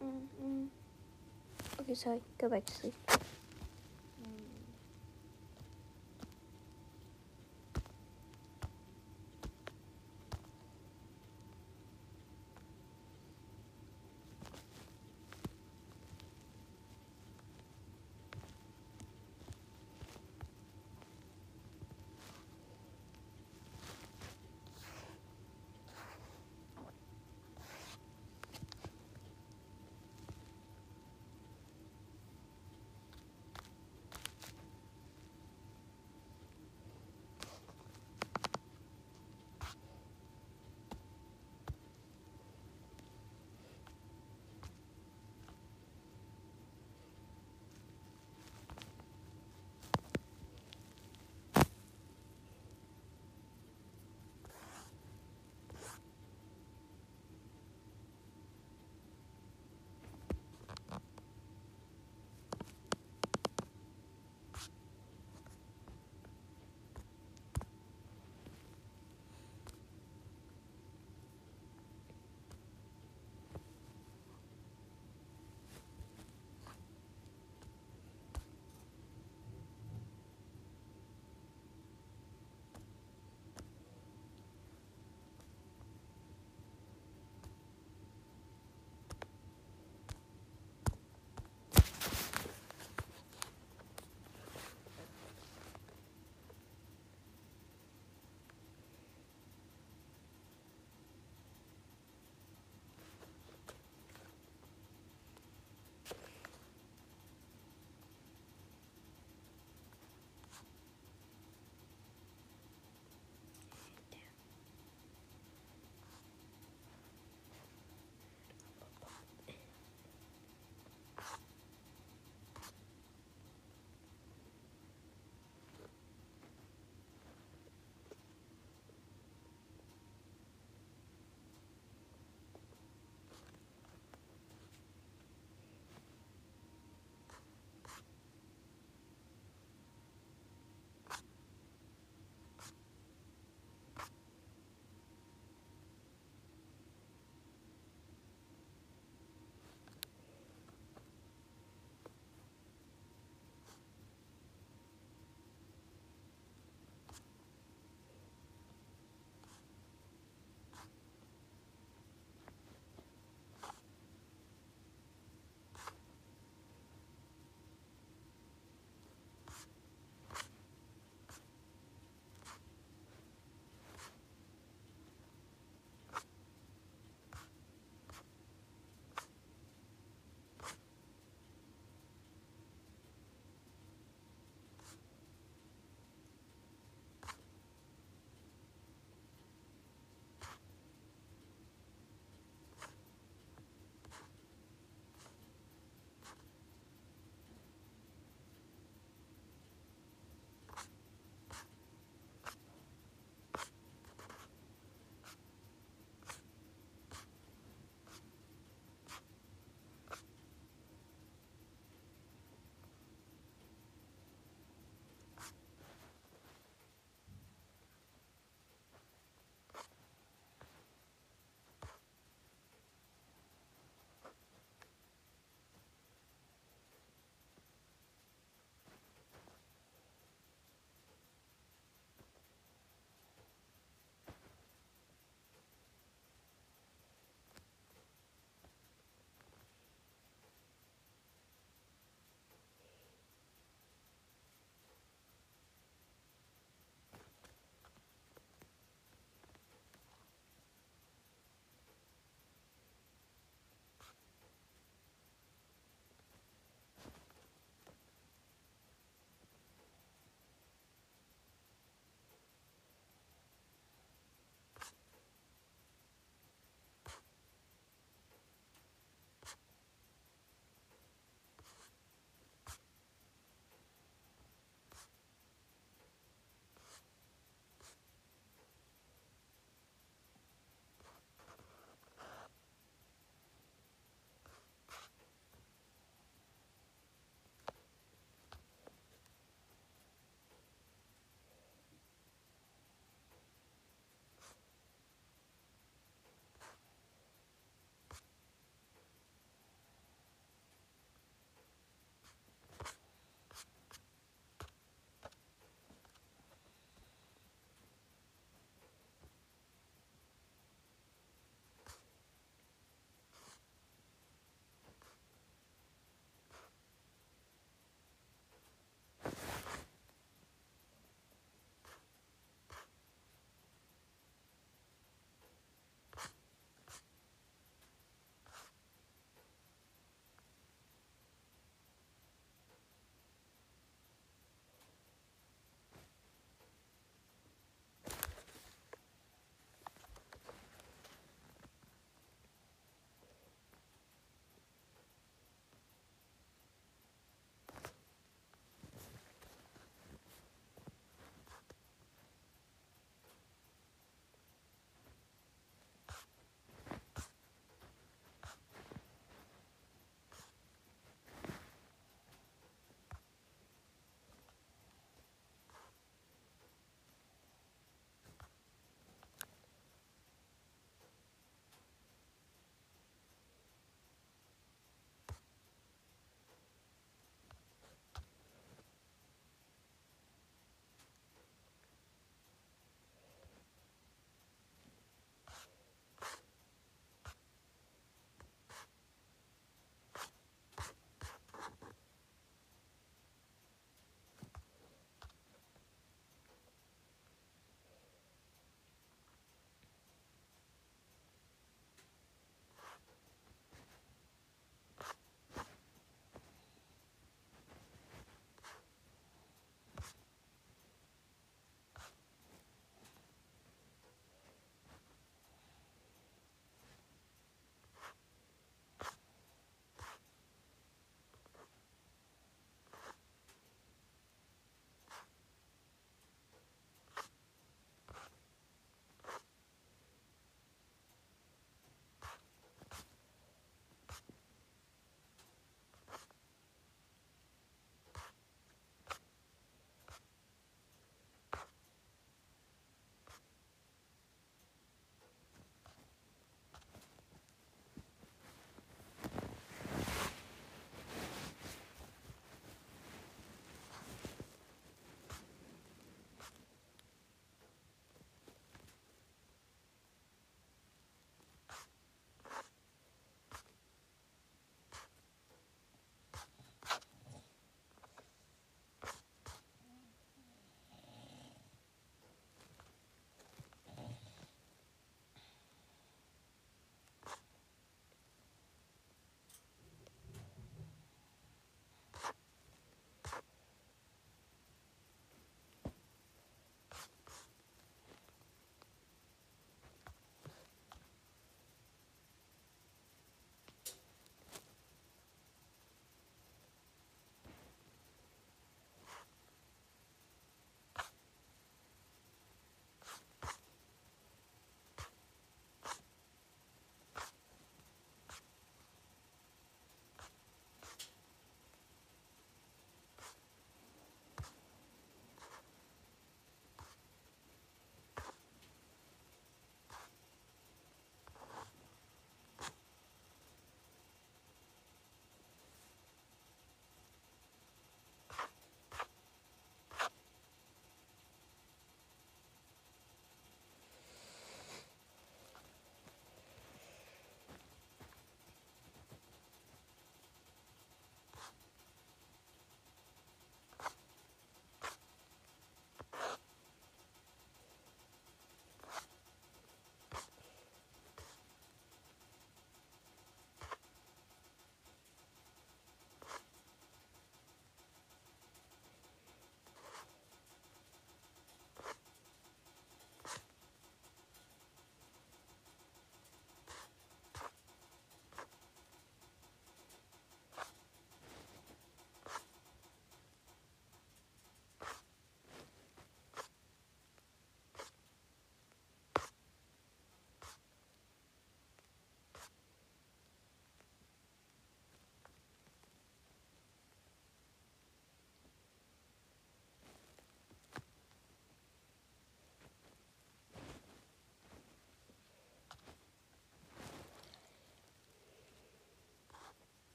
[0.00, 0.68] mm
[1.80, 2.20] Okay, sorry.
[2.38, 2.94] Go back to sleep.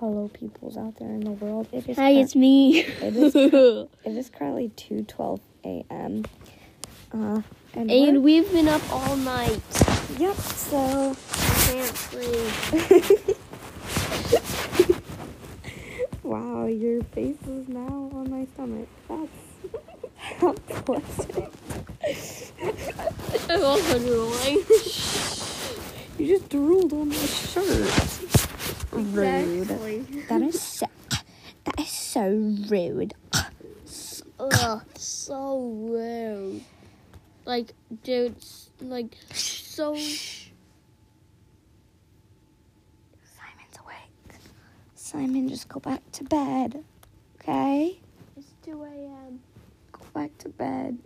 [0.00, 1.68] hello peoples out there in the world.
[1.72, 2.80] It is Hi, cur- it's me.
[2.80, 6.24] it, is, it is currently 2:12 a.m.
[7.12, 7.42] Uh,
[7.74, 9.60] and, and we've been up all night.
[10.18, 10.36] Yep.
[10.36, 11.14] So I
[11.66, 13.36] can't sleep.
[16.22, 18.88] wow, your face is now on my stomach.
[19.08, 19.28] That's
[20.38, 20.54] how.
[23.50, 24.56] I'm also drooling.
[26.18, 28.27] you just drooled on my shirt
[28.98, 29.68] rude.
[30.28, 30.86] That is so,
[31.64, 32.28] that is so
[32.68, 33.14] rude.
[34.40, 36.62] Ugh, so rude.
[37.44, 37.72] Like,
[38.04, 38.36] dude,
[38.80, 39.94] like, so.
[39.94, 40.52] Simon's
[43.82, 44.40] awake.
[44.94, 46.84] Simon, just go back to bed,
[47.40, 47.98] okay?
[48.36, 49.40] It's 2 a.m.
[49.92, 50.98] Go back to bed.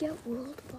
[0.00, 0.69] get world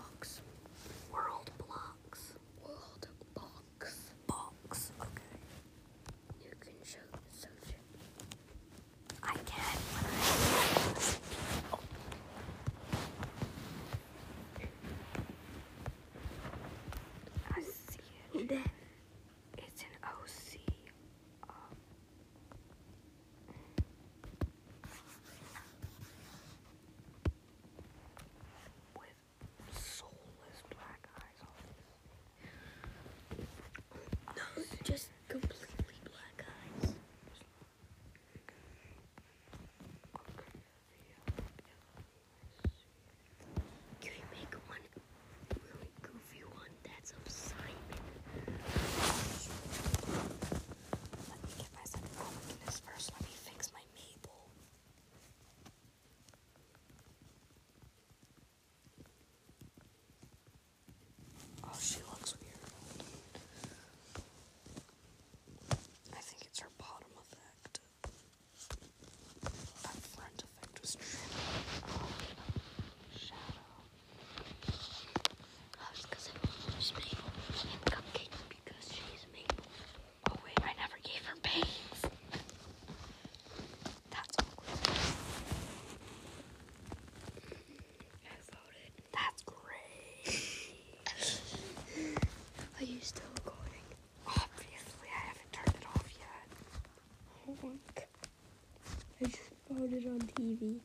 [100.35, 100.77] TV.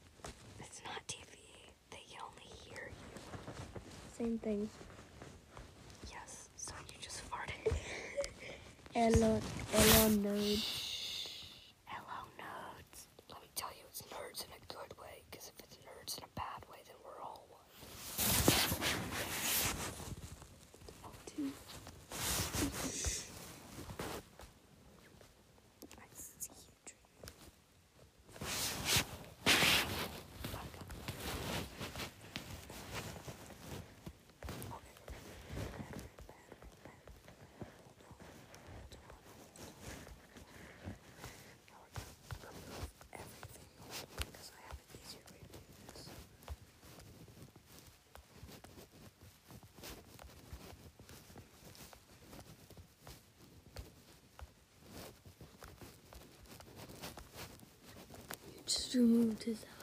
[0.61, 1.37] It's not TV.
[1.91, 3.21] They can only hear you.
[4.17, 4.69] Same thing.
[6.11, 7.75] Yes, so you just farted.
[8.97, 9.41] Elon.
[9.75, 10.86] Elon nerd.
[58.97, 59.76] tout le.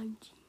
[0.00, 0.39] OMG.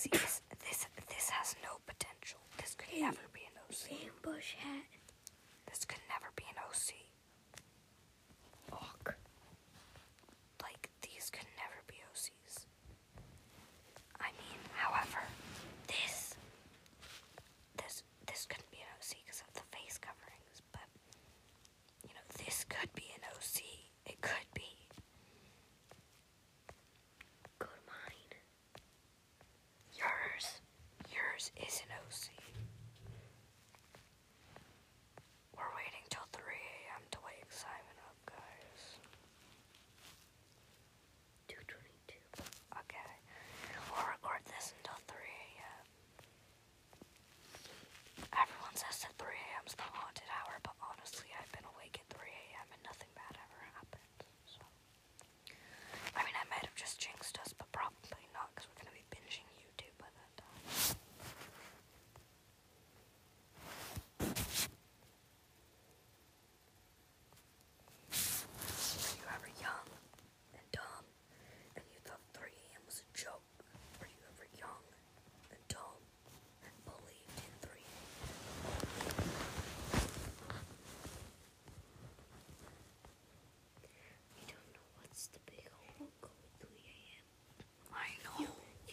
[0.00, 2.40] See, this, this, this has no potential.
[2.56, 4.08] This could never be an OC.
[4.22, 4.89] bush hat.
[31.56, 31.89] ASMR.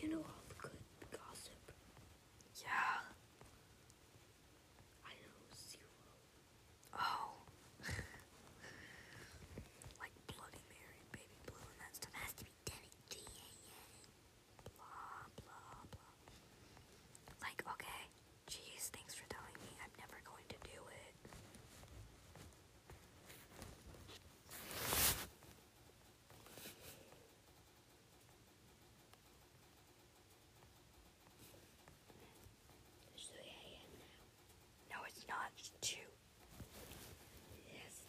[0.08, 0.37] you know.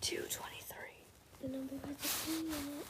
[0.08, 0.96] two twenty-three.
[1.42, 2.86] The number has a T in it.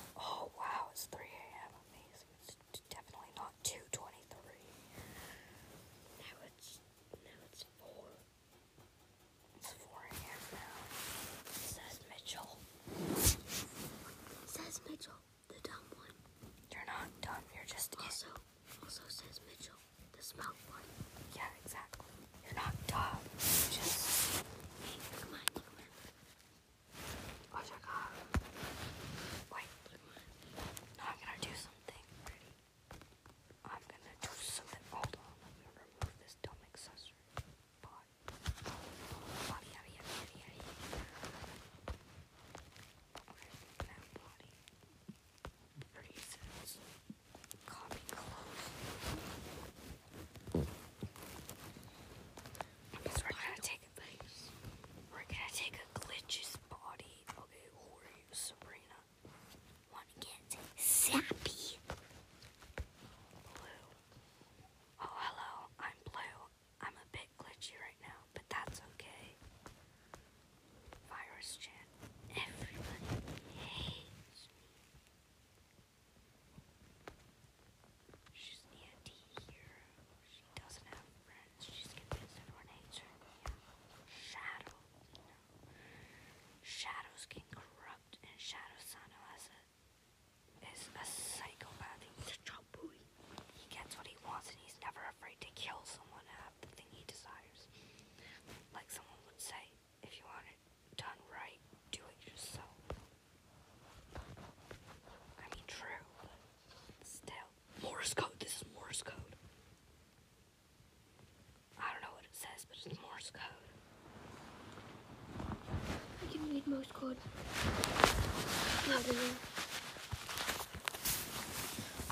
[118.89, 118.95] We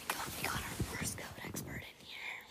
[0.09, 2.43] got, we got our first code expert in here.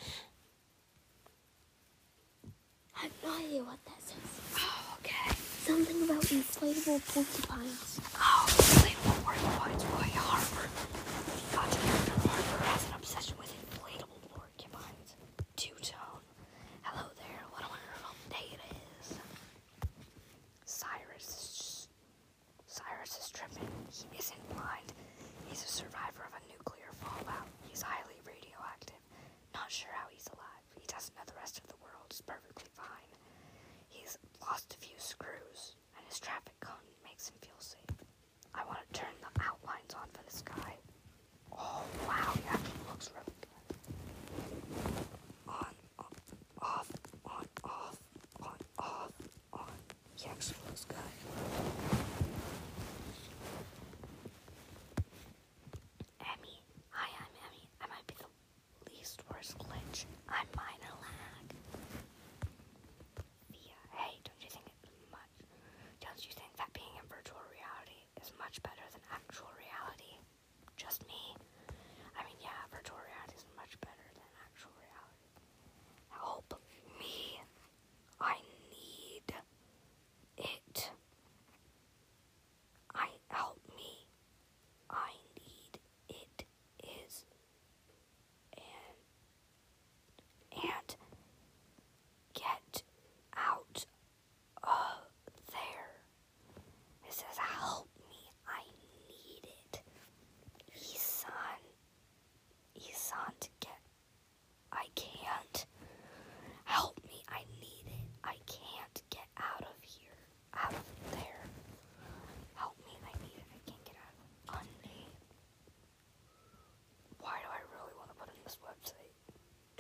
[2.95, 4.17] I have no idea what that says.
[4.57, 5.35] Oh, okay.
[5.65, 7.99] Something about inflatable porcupines.
[8.15, 10.64] Oh, inflatable porcupines, Roy Harper.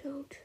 [0.05, 0.37] killed.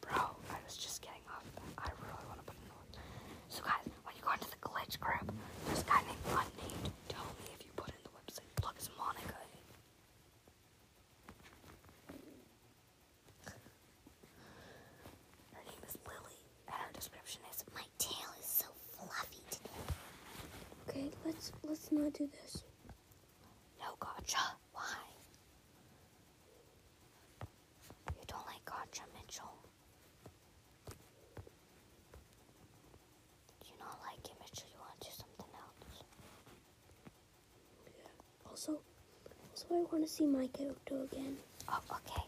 [0.00, 1.42] Bro, I was just getting off
[1.76, 3.02] I really want to put in the work.
[3.48, 5.26] So guys, when you go into the glitch group,
[5.70, 9.34] this guy named Unnamed tell me if you put in the website, Look, it's Monica.
[15.50, 16.38] Her name is Lily,
[16.68, 19.82] and her description is, My tail is so fluffy today.
[20.88, 22.62] Okay, let's let's not do this.
[39.92, 41.36] want to see my character again.
[41.68, 42.27] Oh, okay.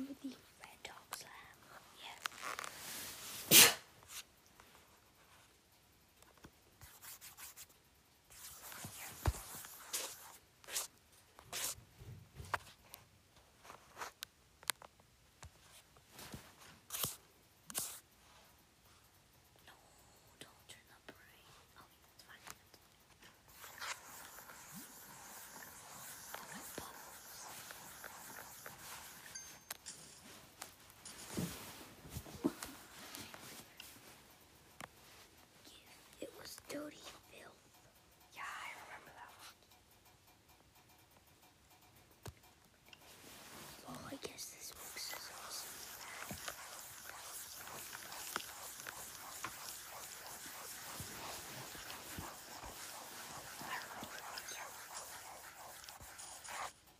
[0.00, 1.30] Remember the Red Dog Slam.
[1.98, 2.20] Yes.
[19.66, 19.74] No,
[20.40, 21.52] don't turn the brain.
[21.78, 22.40] Oh, it's fine.
[36.20, 36.96] It was dirty
[37.32, 37.64] filth.
[38.34, 39.56] Yeah, I remember that one.
[43.88, 45.70] Oh, I guess this box is awesome.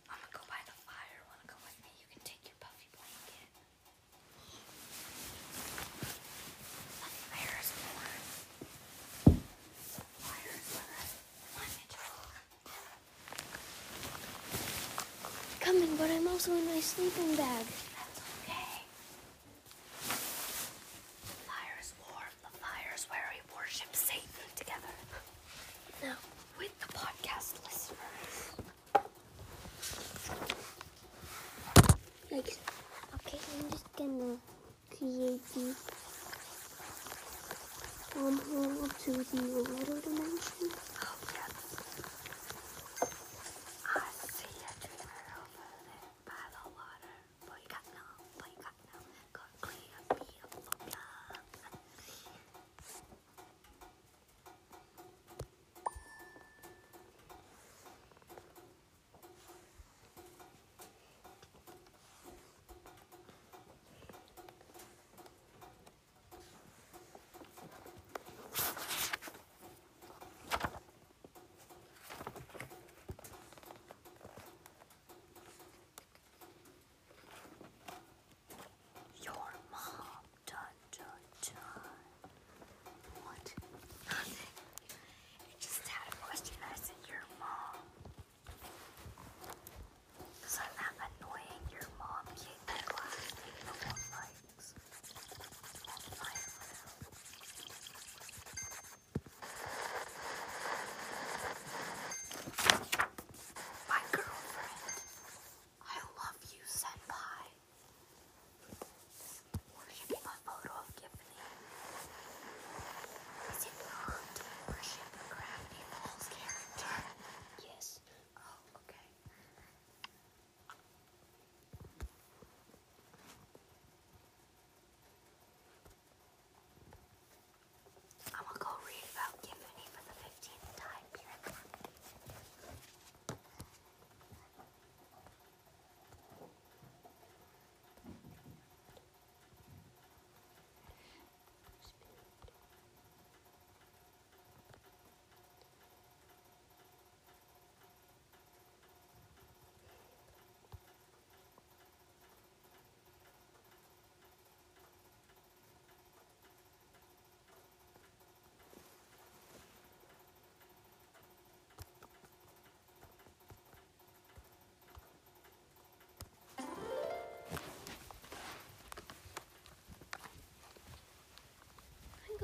[0.09, 1.19] I'm gonna go by the fire.
[1.29, 1.89] Wanna go with me?
[1.99, 3.49] You can take your puffy blanket.
[6.99, 8.23] The fire is warm.
[10.19, 11.07] Fire is warm.
[11.51, 12.11] Come on, Mitchell.
[15.59, 17.90] Coming, but I'm also in my sleeping bag.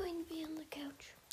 [0.07, 1.26] going to be on the couch.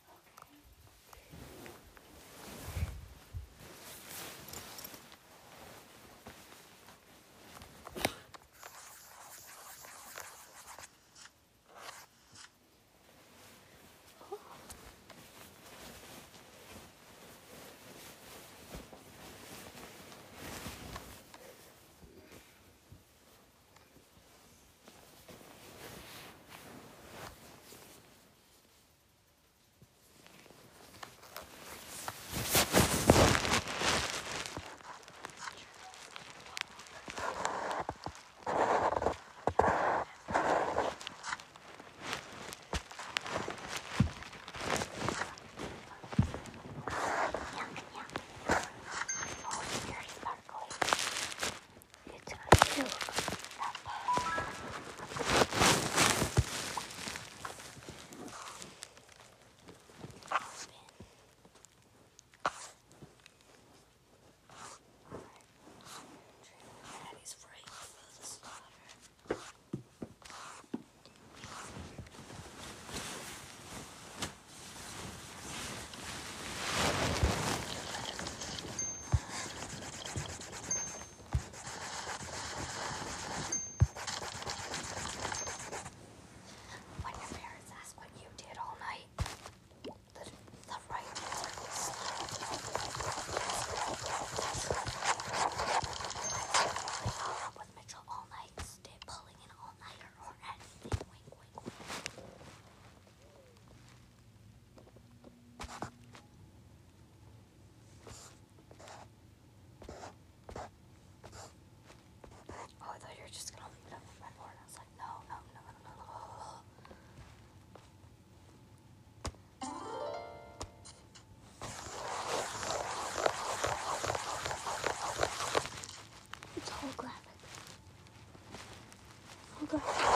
[129.75, 130.14] Okay.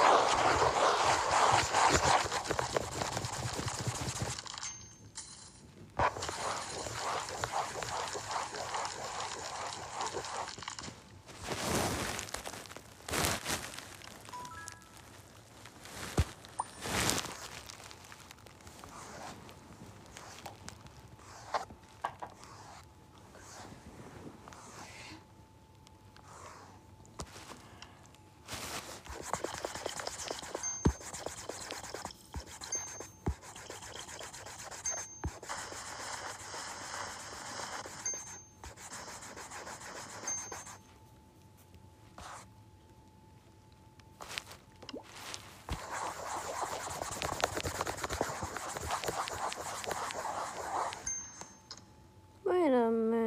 [52.68, 53.17] Wait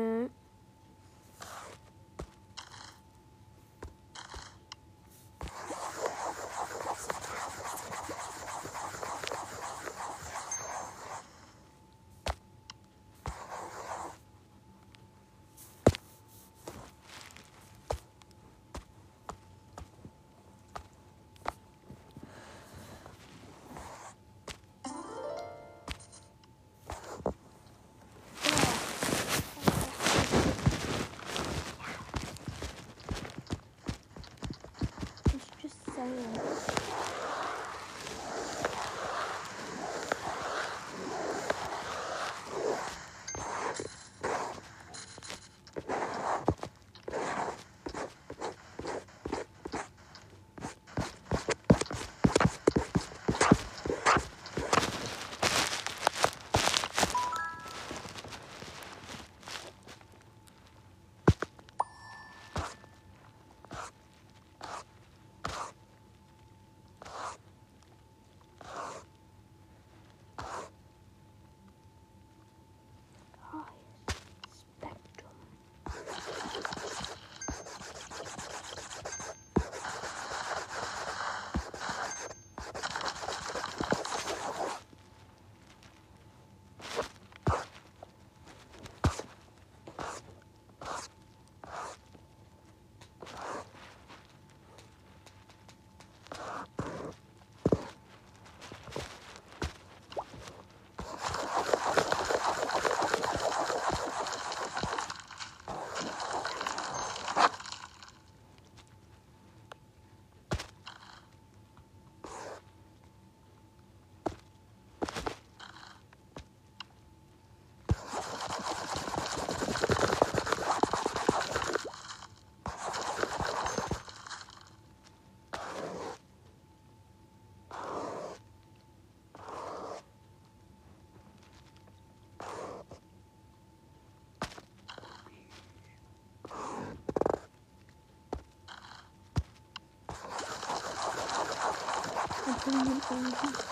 [143.11, 143.70] Thank you.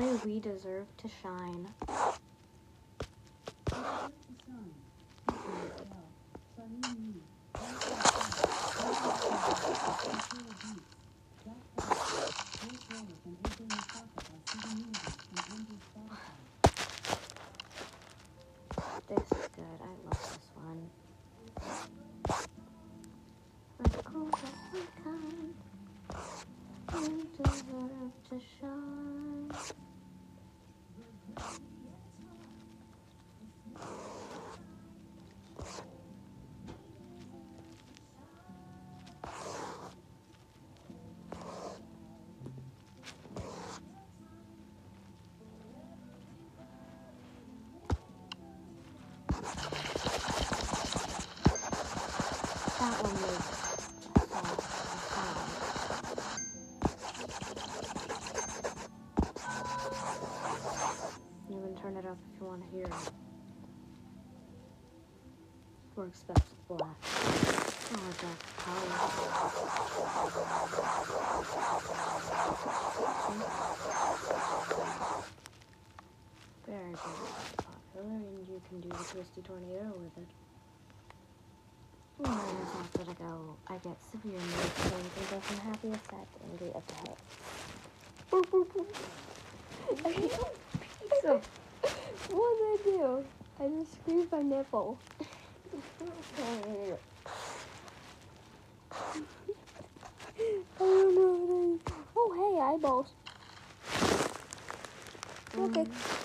[0.00, 1.68] We deserve to shine.
[61.90, 62.92] Turn it up if you want to hear it.
[65.96, 66.96] Works best with black.
[67.02, 68.88] Oh, that's power.
[76.66, 76.94] Very, very
[77.56, 80.30] popular, and you can do the twisty tornado with it.
[82.20, 86.38] It's after I go, I get severe mood swings and go from happy sad to
[86.50, 87.18] angry upset.
[91.22, 91.40] So,
[92.28, 93.24] what did I do?
[93.60, 94.98] I just squeezed my nipple.
[100.40, 103.08] I don't know what I Oh, hey, eyeballs.
[105.56, 105.84] Okay.
[105.84, 106.20] Mm.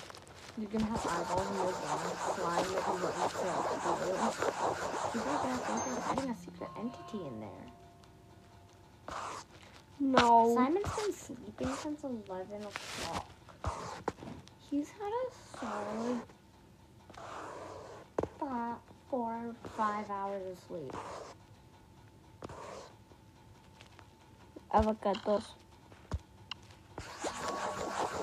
[0.58, 4.14] You can have eyeballs in your ones flying with a little tail to you.
[5.12, 7.66] People are gonna think you're hiding a secret entity in there.
[10.00, 10.54] No.
[10.54, 14.15] Simon's been sleeping since 11 o'clock.
[14.76, 16.20] He's had a solid
[18.38, 18.76] five,
[19.08, 20.94] four or five hours of sleep.
[24.74, 25.44] Avocados.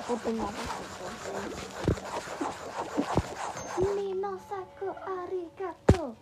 [0.07, 0.53] Open up.
[3.79, 6.15] Minosaku arigato.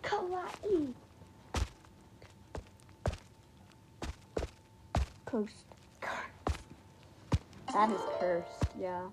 [0.00, 0.94] Kawaii.
[5.26, 5.74] Cursed.
[7.72, 9.08] That is cursed, yeah.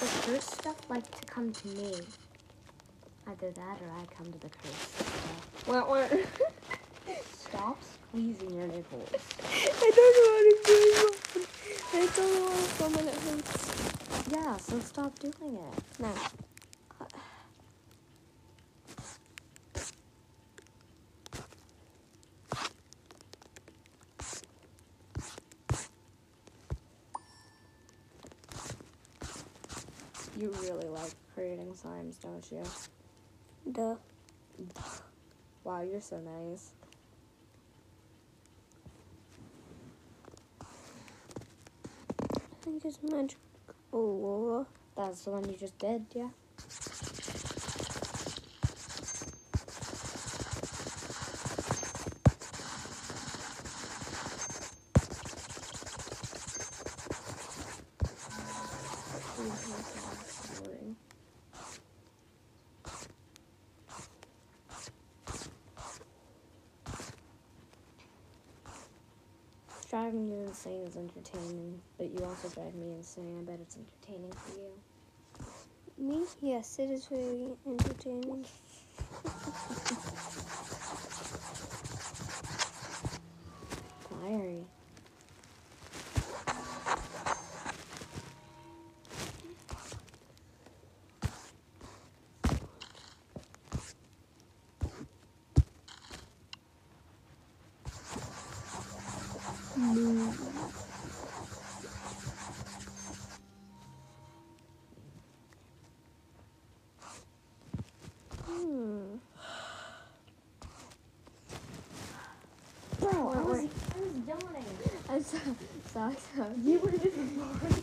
[0.00, 1.92] The cursed stuff like to come to me?
[3.26, 5.68] Either that or I come to the cursed stuff.
[5.68, 6.06] Wah, wah.
[7.32, 9.08] Stop squeezing your nipples.
[9.42, 11.16] I don't know what I'm doing.
[11.94, 13.66] I don't know what someone it hurts.
[14.30, 16.00] Yeah, so stop doing it.
[16.00, 16.12] No.
[30.38, 32.62] You really like creating slimes, don't you?
[33.70, 33.96] Duh.
[35.64, 36.72] Wow, you're so nice.
[40.60, 40.64] I
[42.62, 43.38] think it's magic.
[43.92, 44.66] Oh,
[44.96, 46.28] That's the one you just did, yeah?
[70.66, 73.38] Insane is entertaining, but you also drive me insane.
[73.38, 74.72] I bet it's entertaining for you.
[75.96, 76.26] me?
[76.42, 78.44] Yes, it is very entertaining.
[84.10, 84.66] Fiery.
[115.26, 115.38] So
[115.92, 116.14] sorry.
[116.64, 117.74] You were just bored.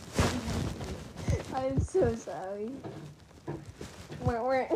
[1.54, 2.70] I'm so sorry.
[4.20, 4.66] Wah, wah.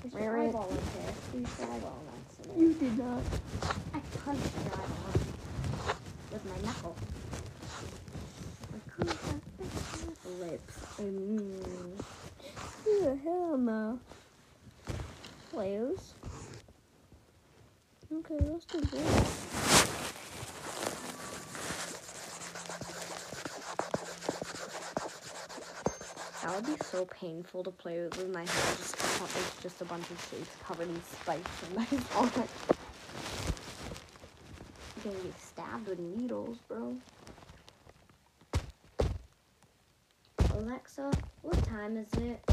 [0.00, 1.12] Where's your Where- eyeball in here?
[1.32, 2.58] Where's your eyeball in accident?
[2.58, 3.22] You did not.
[3.94, 5.14] I punched your eyeball
[6.32, 6.96] with my knuckle.
[8.72, 10.40] Like, who's that thing?
[10.40, 10.76] lips.
[11.00, 12.04] Mm.
[12.86, 13.98] Yeah, hell no.
[15.50, 16.14] Players.
[18.14, 19.02] Okay, let's do this.
[26.42, 28.76] That would so painful to play with with my hair.
[28.76, 32.28] Just it's just a bunch of shapes covered in spikes and that's all.
[35.04, 36.96] You're gonna get stabbed with needles, bro.
[40.54, 41.10] Alexa,
[41.42, 42.51] what time is it?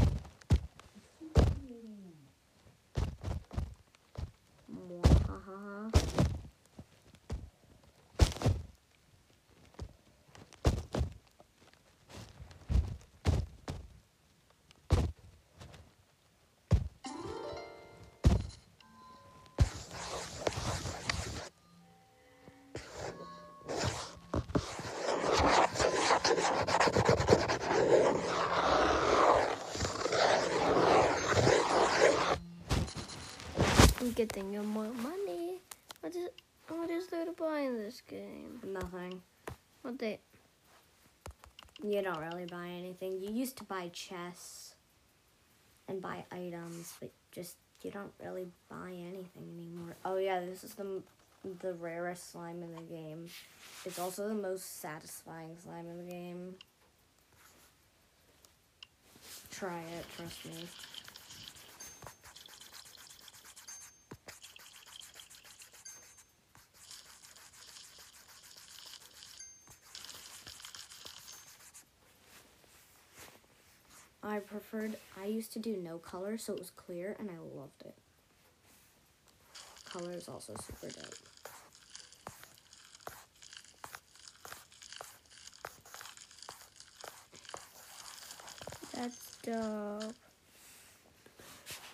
[34.20, 35.62] Getting you more money.
[36.00, 36.28] What is
[36.68, 38.60] what is there to buy in this game?
[38.66, 39.22] Nothing.
[39.80, 40.18] What they
[41.82, 43.22] You don't really buy anything.
[43.22, 44.74] You used to buy chests
[45.88, 49.96] and buy items, but just you don't really buy anything anymore.
[50.04, 51.02] Oh yeah, this is the
[51.62, 53.26] the rarest slime in the game.
[53.86, 56.56] It's also the most satisfying slime in the game.
[59.50, 60.68] Try it, trust me.
[74.22, 77.82] I preferred, I used to do no color, so it was clear, and I loved
[77.82, 77.94] it.
[79.84, 81.14] Color is also super dope.
[89.00, 90.14] that's dope.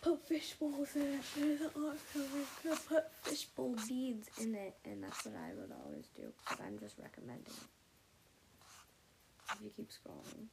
[0.02, 1.20] Put fish balls in it.
[1.36, 2.76] There's an art cover.
[2.88, 6.96] Put Fishbowl beads in it, and that's what I would always do, but I'm just
[6.98, 7.52] recommending it.
[9.52, 10.46] If you keep scrolling.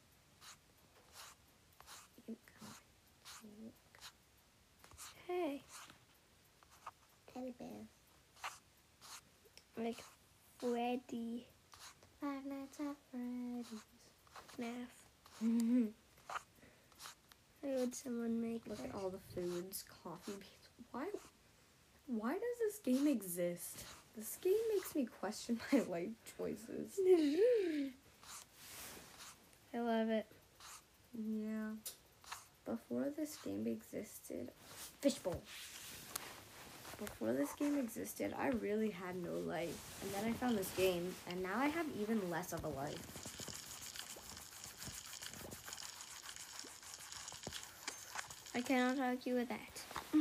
[2.26, 3.72] Keep going.
[5.34, 5.62] Hey,
[7.34, 7.88] Teddy bears.
[9.76, 9.98] like
[10.60, 11.48] Freddy
[12.22, 13.66] Five Nights at Freddy's.
[14.60, 14.92] FNAF.
[15.40, 15.86] How mm-hmm.
[17.80, 18.90] would someone make Look that?
[18.90, 20.70] at all the foods, coffee beans.
[20.92, 21.08] Why?
[22.06, 23.86] Why does this game exist?
[24.16, 27.00] This game makes me question my life choices.
[29.74, 30.28] I love it.
[31.18, 31.72] Yeah.
[32.66, 34.52] Before this game existed,
[35.02, 35.42] fishbowl.
[36.98, 41.14] Before this game existed, I really had no life, and then I found this game,
[41.30, 43.24] and now I have even less of a life.
[48.56, 49.82] I cannot argue with that.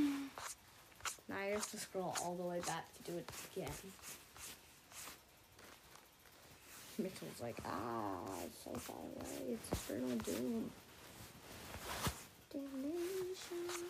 [1.28, 3.70] Now I have to scroll all the way back to do it again.
[6.98, 9.54] Mitchell's like, ah, it's so far away.
[9.54, 10.70] It's Eternal Doom.
[12.52, 13.86] Damnation.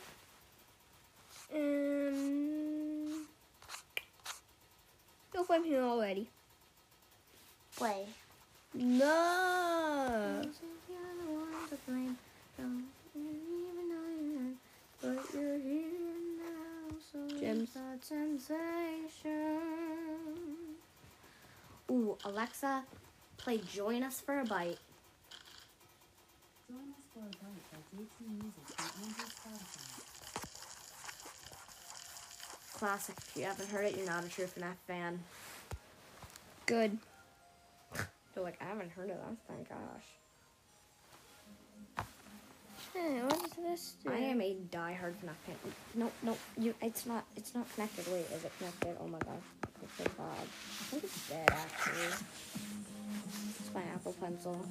[1.53, 3.27] Um,
[5.35, 6.29] nope, I'm here already.
[7.77, 8.07] Play.
[8.75, 10.43] No.
[11.27, 12.09] One to play.
[15.03, 15.91] But you're here
[16.39, 17.71] now, so Gems.
[18.01, 19.59] sensation.
[21.91, 22.85] Ooh, Alexa,
[23.37, 24.79] play Join Us for a Bite.
[32.73, 33.17] Classic.
[33.17, 35.21] If you haven't heard it, you're not a true FNAF fan.
[36.67, 36.99] Good.
[38.35, 39.37] You're like, I haven't heard of that.
[39.47, 40.09] Thank gosh.
[42.95, 43.95] Hey, what is this?
[44.05, 44.11] Do?
[44.11, 45.57] I am a diehard FNAF fan.
[45.95, 46.75] No, no, you.
[46.83, 47.25] It's not.
[47.37, 48.07] It's not connected.
[48.13, 48.97] Wait, is it connected?
[49.01, 49.47] Oh my gosh.
[49.65, 50.27] Oh, thank God.
[50.37, 52.27] I think it's dead actually.
[53.61, 54.67] It's my Apple Pencil.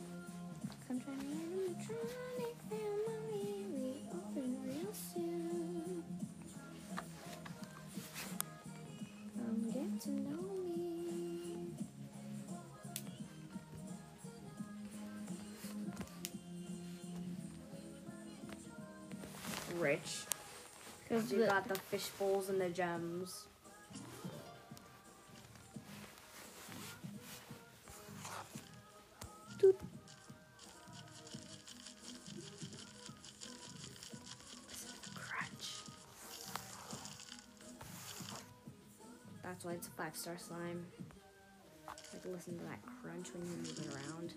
[0.87, 3.01] Come try me, animatronic family.
[3.07, 3.10] We
[4.91, 6.03] open real soon.
[9.37, 11.67] Come get to know me.
[19.79, 20.25] Rich.
[21.03, 23.45] Because You got the fish bowls and the gems.
[40.01, 40.83] five star slime.
[41.87, 44.33] Like listen to that crunch when you move it around.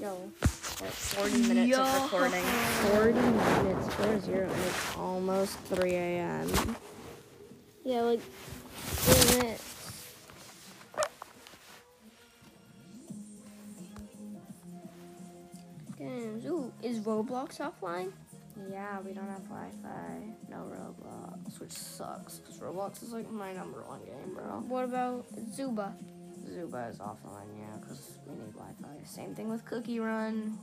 [0.00, 1.80] Yo, 40 minutes Yo.
[1.80, 2.42] of recording.
[2.42, 6.76] 40 minutes, 4 0, and it's almost 3 a.m.
[7.84, 8.20] Yeah, like,
[9.08, 9.60] isn't it?
[17.26, 18.12] Roblox offline?
[18.70, 20.34] Yeah, we don't have Wi Fi.
[20.48, 24.60] No Roblox, which sucks, because Roblox is like my number one game, bro.
[24.68, 25.94] What about Zuba?
[26.48, 29.04] Zuba is offline, yeah, because we need Wi Fi.
[29.04, 30.58] Same thing with Cookie Run.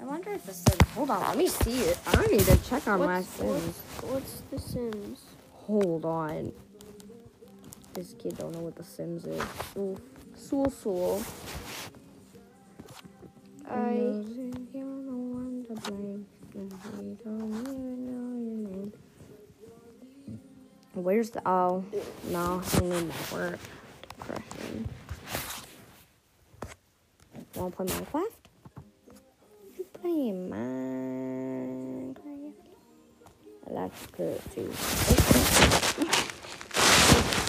[0.00, 0.80] I wonder if the Sims.
[0.94, 1.98] Hold on, let me see it.
[2.06, 3.78] I need to check on my What's- Sims.
[4.02, 5.20] What's The Sims?
[5.66, 6.52] Hold on.
[7.92, 9.42] This kid don't know what the Sims is.
[9.76, 10.00] Oof.
[10.34, 11.22] Soul Soul.
[13.70, 14.24] I
[15.84, 17.32] You're the one to blame.
[17.34, 18.92] and we don't even know your name.
[20.94, 21.84] Where's the oh
[22.28, 23.58] no, I need network.
[24.18, 24.88] Depression.
[27.56, 28.32] Wanna play Minecraft?
[29.76, 32.52] You play Minecraft?
[33.70, 34.70] That's good too.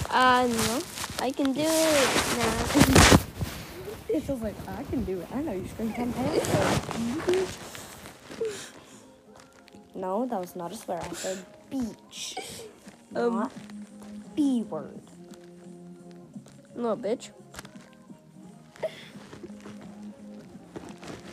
[0.10, 0.82] uh no,
[1.20, 2.66] I can do it now.
[4.10, 5.28] It's just like I can do it.
[5.34, 6.42] I know you scream campaign.
[9.96, 11.00] no, that was not a swear.
[11.02, 12.36] I said beach.
[13.16, 13.36] Um.
[13.36, 13.52] Not
[14.36, 15.02] B word.
[16.76, 17.30] no, bitch.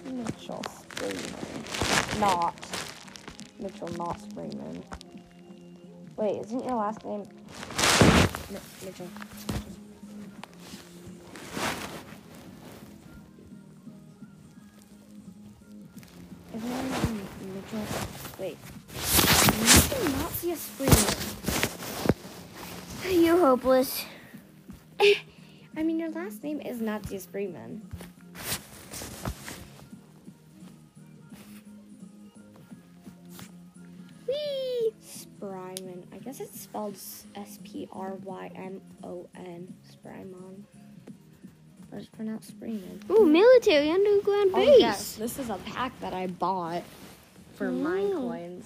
[0.05, 2.21] Mitchell Freeman.
[2.21, 2.55] Not.
[3.59, 4.83] Mitchell not Freeman.
[6.17, 7.27] Wait, isn't your last name
[8.51, 9.09] Mi- Mitchell?
[17.73, 18.59] Wait.
[18.93, 21.31] Mitchell not see a Freeman.
[23.25, 24.05] You're hopeless.
[25.01, 27.83] I mean, your last name is Nazius Freeman.
[34.27, 34.93] Whee!
[35.01, 36.07] Spryman.
[36.13, 36.97] I guess it's spelled
[37.37, 39.73] S P R Y M O N.
[39.89, 40.65] Sprymon.
[41.89, 43.01] But it's pronounced Freeman.
[43.11, 44.69] Ooh, military underground base.
[44.69, 44.81] Oh, base.
[44.81, 45.15] yes.
[45.15, 46.83] This is a pack that I bought
[47.61, 48.21] for mine Oh.
[48.23, 48.65] coins.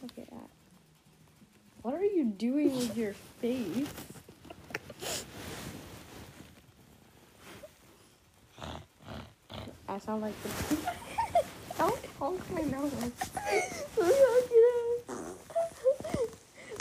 [0.00, 0.48] Look at that.
[1.82, 3.86] What are you doing with your face?
[9.86, 10.48] I sound like the.
[11.78, 12.92] Don't honk my nose.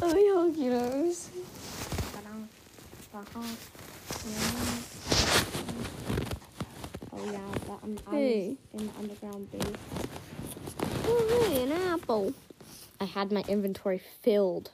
[0.01, 1.29] Oh, honk your nose.
[7.17, 7.79] Oh yeah, but
[8.45, 8.57] I'm, I Hey.
[8.73, 9.63] was in the underground base.
[11.07, 12.33] Oh, hey, an apple.
[12.99, 14.71] I had my inventory filled.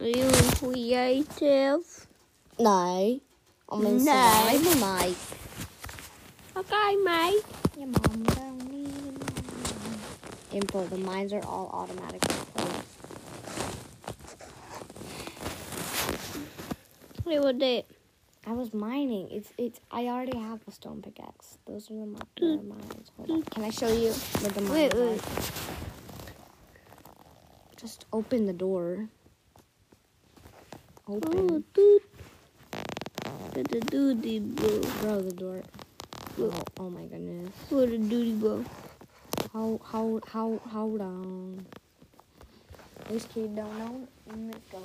[0.00, 2.06] Are you creative?
[2.58, 3.20] No.
[3.68, 3.90] I'm No.
[3.90, 5.16] in survival mode.
[6.56, 7.42] Okay, mate.
[7.78, 9.24] Your mom don't need.
[10.52, 12.84] Info, the mines are all automatically closed.
[17.24, 17.84] Hey, what that?
[18.46, 19.28] I was mining.
[19.30, 19.80] It's it's.
[19.90, 21.58] I already have a stone pickaxe.
[21.66, 22.00] Those are hmm.
[22.00, 23.10] the, mi- the mines.
[23.16, 23.42] Hold on.
[23.42, 25.16] Can I show you what the mines Wait, are?
[27.76, 29.08] Just open the door.
[31.08, 31.64] Oh, Open.
[31.74, 32.02] dude.
[33.52, 34.80] What a duty, bro.
[35.00, 35.62] Bro, the door.
[36.38, 37.50] Oh, oh my goodness.
[37.70, 38.64] What a duty, bro.
[39.52, 41.66] How how how hold on.
[43.08, 44.08] This kid don't know.
[44.26, 44.82] Let's go.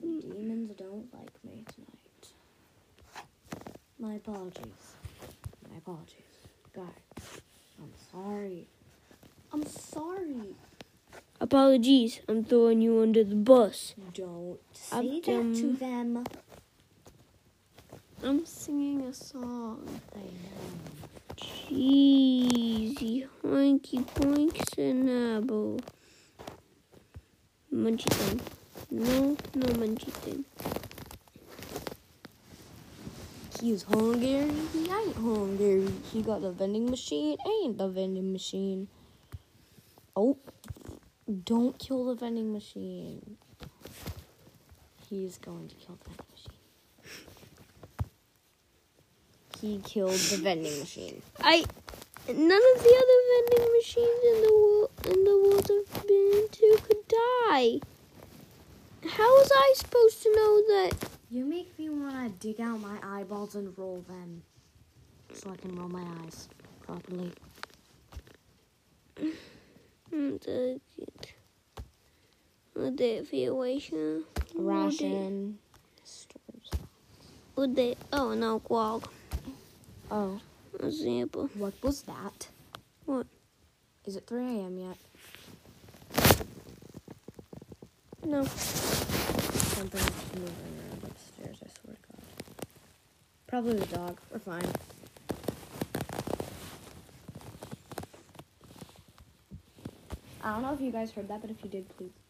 [0.00, 2.26] The demons don't like me tonight.
[4.00, 4.96] My apologies.
[5.70, 6.16] My apologies.
[6.74, 7.40] Guys,
[7.78, 8.66] I'm sorry.
[9.52, 10.56] I'm sorry.
[11.40, 13.94] Apologies, I'm throwing you under the bus.
[14.12, 15.54] Don't say that them.
[15.54, 16.24] to um, them.
[18.24, 20.00] I'm singing a song.
[20.16, 21.36] I know.
[21.36, 25.08] Cheesy, hoinky poinks and
[25.38, 25.80] apple.
[27.72, 28.63] Munchy thing.
[28.90, 30.44] No, no munchy thing.
[33.60, 34.50] He's hungry.
[34.72, 35.88] He ain't hungry.
[36.12, 37.36] He got the vending machine.
[37.46, 38.88] Ain't the vending machine.
[40.14, 40.36] Oh,
[41.44, 43.36] don't kill the vending machine.
[45.08, 46.60] He's going to kill the vending machine.
[49.60, 51.22] He killed the vending machine.
[51.40, 51.64] I.
[52.26, 56.78] None of the other vending machines in the world in the world I've been to
[56.82, 57.80] could die.
[59.08, 60.92] How was I supposed to know that
[61.30, 64.42] You make me want to dig out my eyeballs and roll them
[65.32, 66.48] so I can roll my eyes
[66.80, 67.32] properly.
[70.10, 70.80] The
[72.94, 74.24] deviation.
[74.54, 75.58] Ration.
[77.56, 77.96] Would they?
[78.12, 79.04] Oh no, guag.
[80.10, 80.40] Oh,
[80.80, 81.48] Example.
[81.54, 82.48] what was that?
[83.06, 83.26] What?
[84.04, 84.78] Is it 3 a.m.
[84.78, 84.96] yet?
[88.26, 88.42] No.
[88.44, 92.22] Something's moving around upstairs, I swear to God.
[93.46, 94.18] Probably the dog.
[94.32, 94.64] We're fine.
[100.42, 102.23] I don't know if you guys heard that, but if you did, please.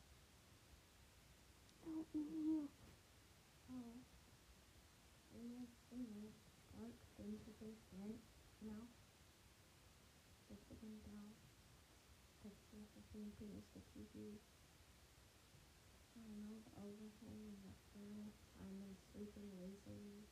[1.87, 2.67] No, in here.
[3.71, 3.95] Oh.
[5.39, 6.35] And there's some like
[6.75, 8.19] dark things in the basement.
[8.67, 8.91] No.
[10.51, 11.31] Just sitting down.
[12.43, 14.35] Picture of me being the TV.
[16.19, 18.35] I know the overhang is up there.
[18.59, 20.27] I'm sleeping lazily.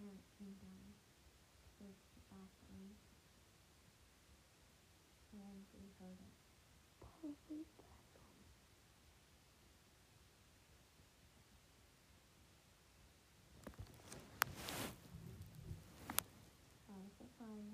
[0.00, 0.96] parents came down
[1.76, 2.96] to the bathroom.
[5.98, 6.16] It.
[7.00, 7.64] Probably.
[16.86, 17.66] How was it fun?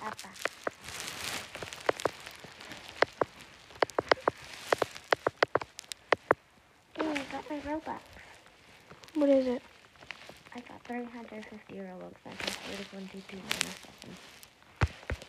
[0.00, 0.28] Papa.
[6.96, 7.73] Hey, I
[9.14, 9.62] What is it?
[10.56, 12.14] I got 350 Robux.
[12.24, 14.16] My password is 122 minus 7.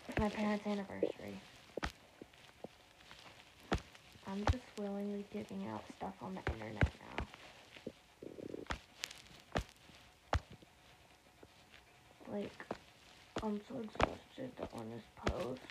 [0.10, 1.40] It's my parents' anniversary.
[4.28, 7.26] I'm just willingly giving out stuff on the internet now.
[12.32, 12.66] Like,
[13.44, 15.62] I'm so exhausted that on this post,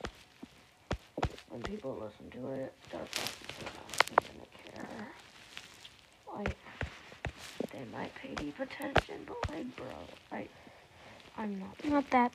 [1.48, 5.12] when people listen to it, they're probably not even gonna care.
[6.36, 6.56] Like,
[8.20, 9.86] pay deep attention, but like, bro,
[10.32, 10.50] like,
[11.36, 11.84] I'm not.
[11.84, 12.32] Not that.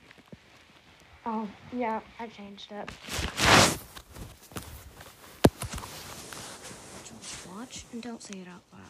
[1.26, 2.88] Oh, yeah, I changed it.
[7.04, 8.82] Just watch and don't say it out loud.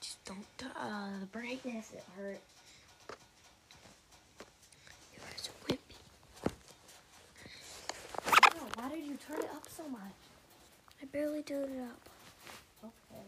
[0.00, 0.44] Just don't
[0.76, 2.40] uh the brightness it hurt.
[5.14, 5.96] You are so wimpy.
[8.56, 10.00] No, why did you turn it up so much?
[11.02, 12.10] I barely turned it up.
[12.84, 13.24] Okay.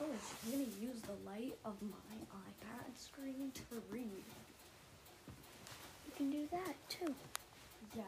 [0.00, 0.06] Oh,
[0.44, 4.24] I'm gonna use the light of my iPad screen to read.
[6.06, 7.14] You can do that too.
[7.94, 8.06] Yes.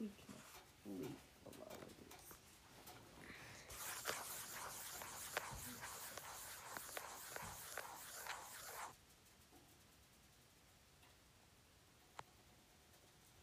[0.00, 0.48] Weakness
[0.86, 1.12] leaf
[1.44, 2.16] below these.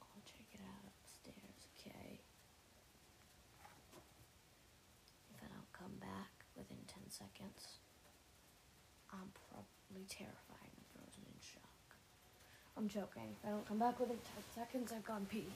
[0.01, 2.19] I'll check it out upstairs, okay?
[5.35, 7.81] If I don't come back within 10 seconds,
[9.11, 11.97] I'm probably terrified and frozen in shock.
[12.77, 13.33] I'm joking.
[13.33, 14.17] If I don't come back within
[14.55, 15.47] 10 seconds, I've gone pee.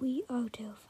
[0.00, 0.84] We are terrified.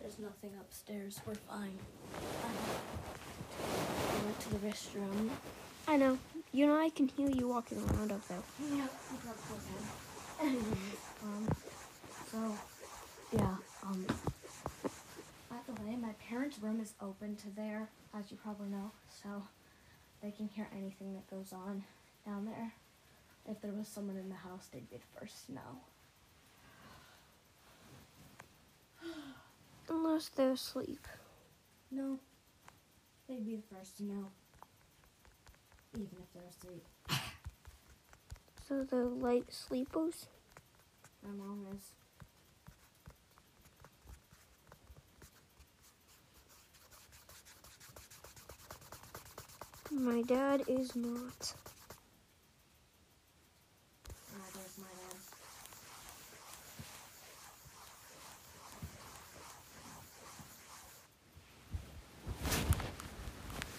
[0.00, 1.20] There's nothing upstairs.
[1.26, 1.78] We're fine.
[3.62, 5.30] I went to the restroom.
[5.86, 6.18] I know.
[6.52, 8.38] You know I can hear you walking around up there.
[8.74, 8.86] Yeah,
[11.22, 11.48] um,
[12.30, 12.38] so,
[13.32, 14.06] yeah, um,
[15.50, 17.88] by the way, my parents' room is open to there,
[18.18, 18.90] as you probably know,
[19.22, 19.42] so
[20.22, 21.84] they can hear anything that goes on
[22.26, 22.72] down there.
[23.46, 25.80] If there was someone in the house, they'd be the first to know.
[29.88, 31.06] Unless they're asleep.
[31.90, 32.18] No,
[33.28, 34.30] they'd be the first to know,
[35.94, 36.84] even if they're asleep.
[38.68, 40.26] So the light sleepers.
[41.22, 41.92] My mom is.
[49.90, 51.54] My dad is not.
[54.32, 55.18] Neither is my dad.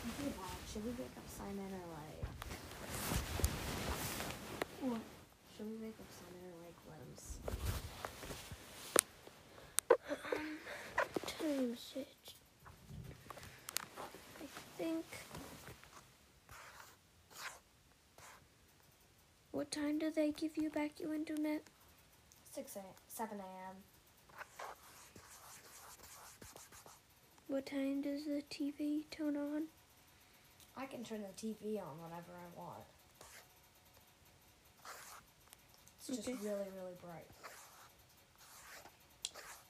[0.08, 2.22] Okay, Bob, should we wake up Simon or like?
[4.82, 5.02] What?
[5.58, 7.58] Should we wake up Simon or like let him sleep?
[11.40, 12.34] Time is it?
[14.40, 14.48] I
[14.78, 15.06] think.
[19.52, 21.64] What time do they give you back your internet?
[22.52, 23.76] Six a seven a.m.
[27.48, 29.64] What time does the TV turn on?
[30.78, 32.84] I can turn the TV on whenever I want.
[35.98, 36.38] It's just Okay.
[36.44, 37.28] really, really bright.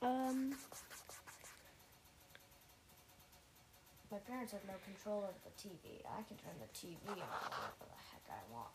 [0.02, 0.56] Um,
[4.12, 6.02] My parents have no control over the TV.
[6.06, 8.74] I can turn the TV on whenever the heck I want.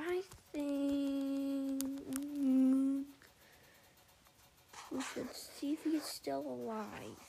[0.00, 0.22] I
[0.52, 1.82] think
[4.90, 7.20] we should see if he's still alive.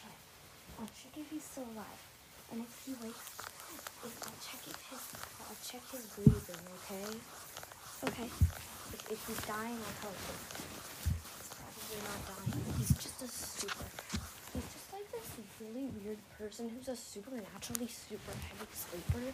[0.00, 0.14] Okay.
[0.80, 2.07] I'll check if he's still alive.
[2.50, 3.28] And if he wakes,
[4.04, 5.02] if I'll check if his,
[5.44, 6.64] I'll check his breathing.
[6.80, 7.10] Okay.
[8.08, 8.28] Okay.
[8.94, 10.34] If, if he's dying, I'll tell you.
[11.36, 12.62] He's probably not dying.
[12.78, 13.84] He's just a super.
[14.54, 15.28] He's just like this
[15.60, 19.32] really weird person who's a supernaturally super heavy sleeper,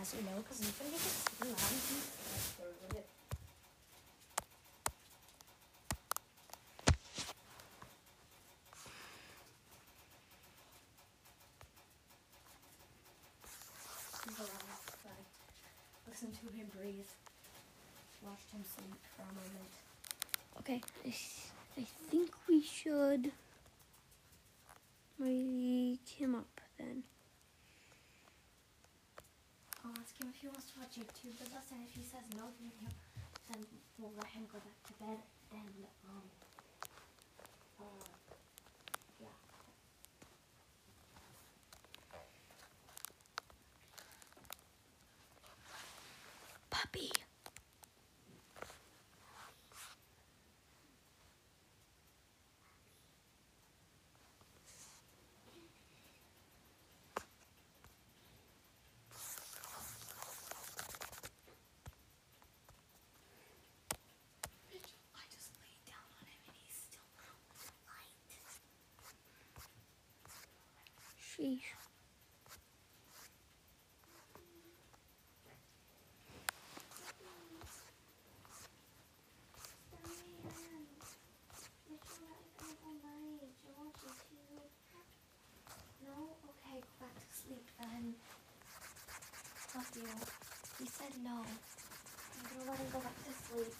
[0.00, 1.96] as you know, because even if it's super loud, he
[2.58, 3.06] throws it.
[14.24, 15.18] He's alive, but
[16.08, 17.10] listen to him breathe.
[18.22, 19.72] Watched him sleep for a moment.
[20.58, 20.80] Okay.
[21.04, 21.14] I,
[21.80, 23.32] I think we should
[25.18, 27.04] wake him up then.
[29.84, 32.24] I'll ask him if he wants to watch YouTube with us, and if he says
[32.36, 32.90] no, then,
[33.50, 33.66] then
[33.98, 35.18] we'll let him go back to bed.
[35.52, 36.22] And um,
[37.80, 38.04] uh,
[39.20, 39.26] yeah.
[46.70, 47.10] Puppy.
[65.12, 68.30] I just laid down on him, and he's still light.
[71.40, 71.72] Sheesh.
[86.04, 86.12] No?
[86.44, 88.14] Okay, go back to sleep then.
[89.74, 90.02] Love you.
[90.78, 91.40] He said no.
[91.40, 93.74] I'm gonna let him go back to sleep.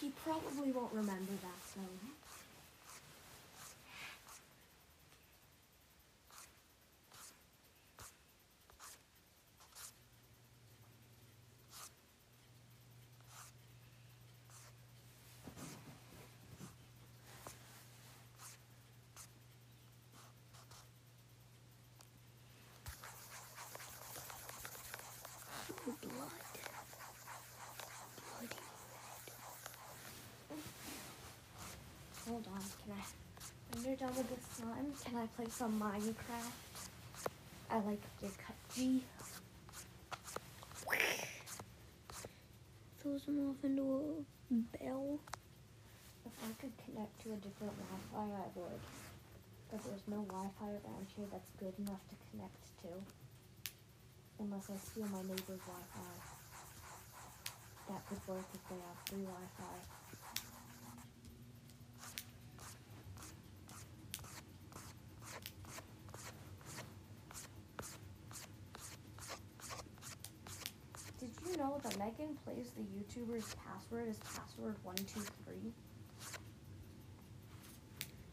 [0.00, 0.08] He
[0.92, 1.59] remember that,
[32.42, 33.04] Hold on, can I?
[33.74, 36.56] When you're done with this slime, can I play some Minecraft?
[37.70, 39.02] I like your cut G.
[43.02, 45.20] Throws him off into a bell.
[46.24, 48.80] If I could connect to a different Wi-Fi, I would.
[49.70, 52.88] But there's no Wi-Fi around here that's good enough to connect to.
[54.38, 56.14] Unless I steal my neighbor's Wi-Fi.
[57.88, 60.00] That could work if they have free Wi-Fi.
[71.20, 75.72] Did you know that Megan plays the YouTuber's password as password one two three?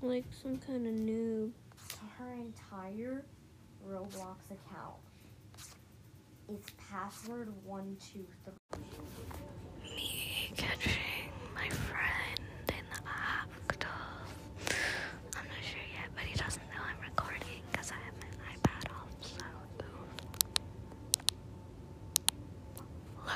[0.01, 1.51] Like some kind of noob.
[1.89, 3.25] to her entire
[3.87, 4.97] Roblox account.
[6.49, 8.83] It's password one two three.
[9.83, 10.93] me catching
[11.53, 12.39] my friend
[12.69, 13.87] in the act of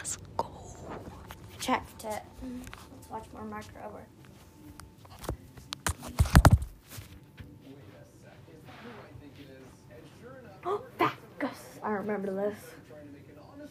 [0.01, 0.47] Let's go.
[2.03, 4.01] Let's watch more Mark Rober.
[10.63, 10.81] Oh,
[11.39, 11.79] Gus.
[11.83, 12.57] I remember this.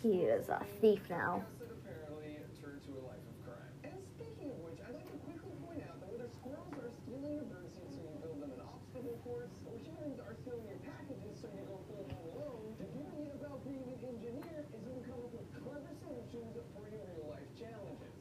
[0.03, 1.43] He is a thief now.
[1.61, 3.71] apparently turned to a life of crime.
[3.87, 7.35] And speaking of which, I'd like to quickly point out that whether squirrels are stealing
[7.35, 11.35] your birdseed so you build them an obstacle course, or chickens are stealing your packages
[11.39, 15.03] so you go full home alone, the beauty about being an engineer is you can
[15.07, 18.19] come up with clever solutions for your real life challenges.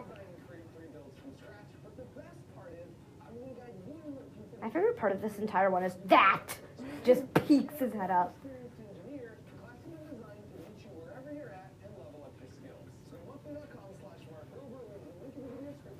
[4.61, 6.57] My favorite part of this entire one is that
[7.03, 8.35] just peeks his head up.
[8.43, 12.49] experienced engineer, classes are designed to meet you wherever you're at and level up your
[12.49, 12.85] skills.
[13.09, 15.51] So muffin.com slash Mark Rober with the link in the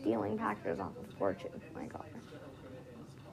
[0.00, 1.50] stealing packages off a fortune.
[1.74, 2.04] My God.
[2.04, 3.32] To open it in his car.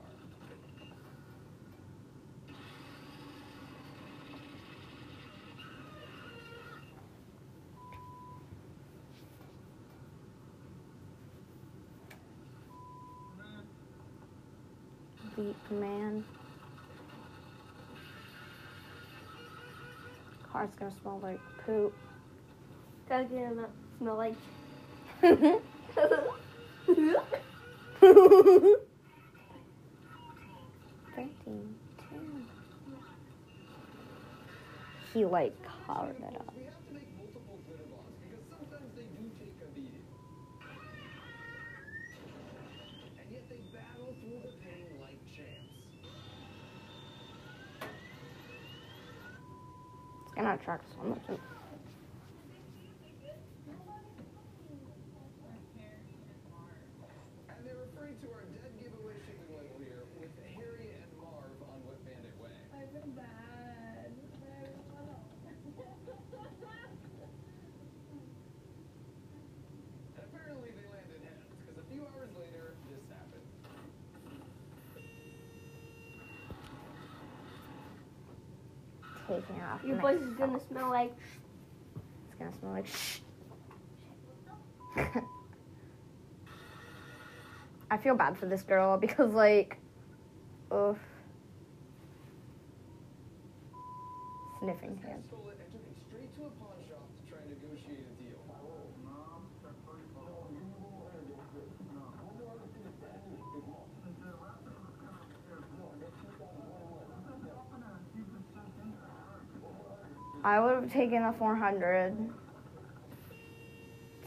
[15.46, 16.26] Deep man.
[20.52, 21.94] Car's gonna smell like poop.
[23.08, 23.70] Him out.
[24.00, 24.34] Smell like.
[25.22, 25.46] Thirteen.
[32.10, 32.46] Two.
[35.14, 35.56] He like
[35.86, 36.54] covered it up.
[36.58, 40.08] We have to make multiple glitter bombs because sometimes they do take a beating.
[43.22, 45.76] And yet they battle through the pain like champs.
[50.66, 51.22] It's gonna attract so much.
[57.54, 61.86] And they're referring to our dead giveaway shipping label here with Harry and Marv on
[61.86, 62.50] Wet Bandit Way.
[62.74, 62.90] And
[70.18, 73.46] apparently they landed heads because a few hours later this happened.
[79.28, 79.84] Taking off.
[79.84, 81.14] Your place is gonna smell like.
[82.28, 83.20] It's gonna smell like shh.
[87.92, 89.78] I feel bad for this girl because, like,
[90.74, 90.98] oof.
[94.60, 95.24] Sniffing Guy him.
[95.28, 98.24] stole it and took it straight to a pawn shop to try and negotiate a
[98.24, 98.26] deal.
[110.46, 112.16] I would have taken the 400.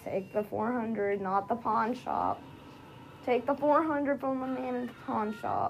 [0.04, 2.42] Take the 400, not the pawn shop.
[3.24, 5.67] Take the 400 from the man in the pawn shop.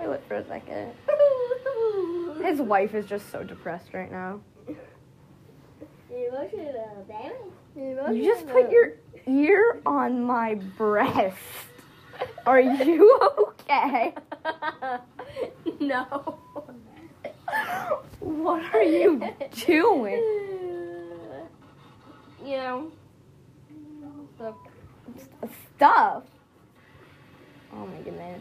[0.00, 0.92] Spoil it for a second.
[2.42, 4.40] His wife is just so depressed right now.
[6.10, 7.06] Emotional,
[7.76, 8.18] baby.
[8.18, 8.94] You just put your
[9.26, 11.36] ear on my breast.
[12.46, 14.14] Are you okay?
[15.80, 16.38] no.
[18.20, 19.22] What are you
[19.66, 20.36] doing?
[22.42, 22.90] You know,
[24.34, 24.54] stuff.
[25.76, 26.22] Stuff.
[27.72, 28.40] Oh my goodness.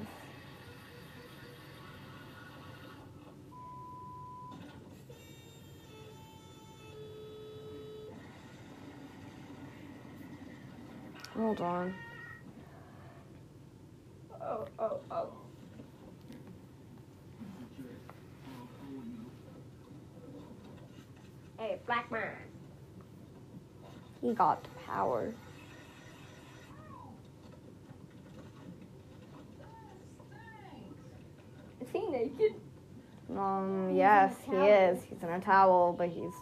[11.40, 11.94] Hold on.
[14.41, 15.30] Oh, oh, oh.
[21.57, 22.36] Hey, Black Man.
[24.20, 25.34] He got power.
[31.80, 32.56] Is he naked?
[33.34, 34.99] Um, yes, he is.
[35.06, 36.34] He's in a towel, but he's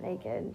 [0.00, 0.54] naked.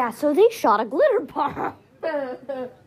[0.00, 1.74] Yeah, so they shot a glitter bomb.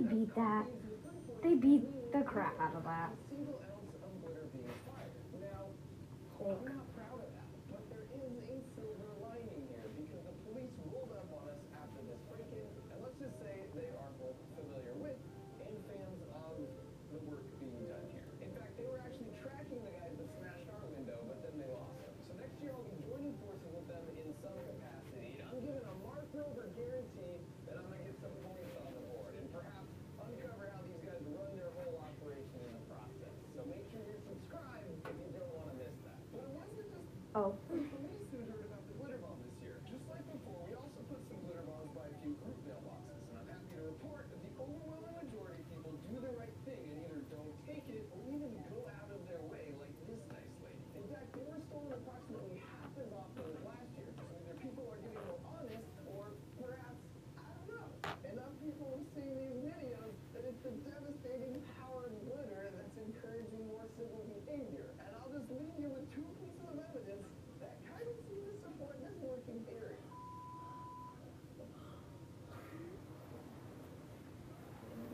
[0.00, 0.64] They beat that.
[1.42, 1.82] They beat
[2.12, 3.10] the crap out of that.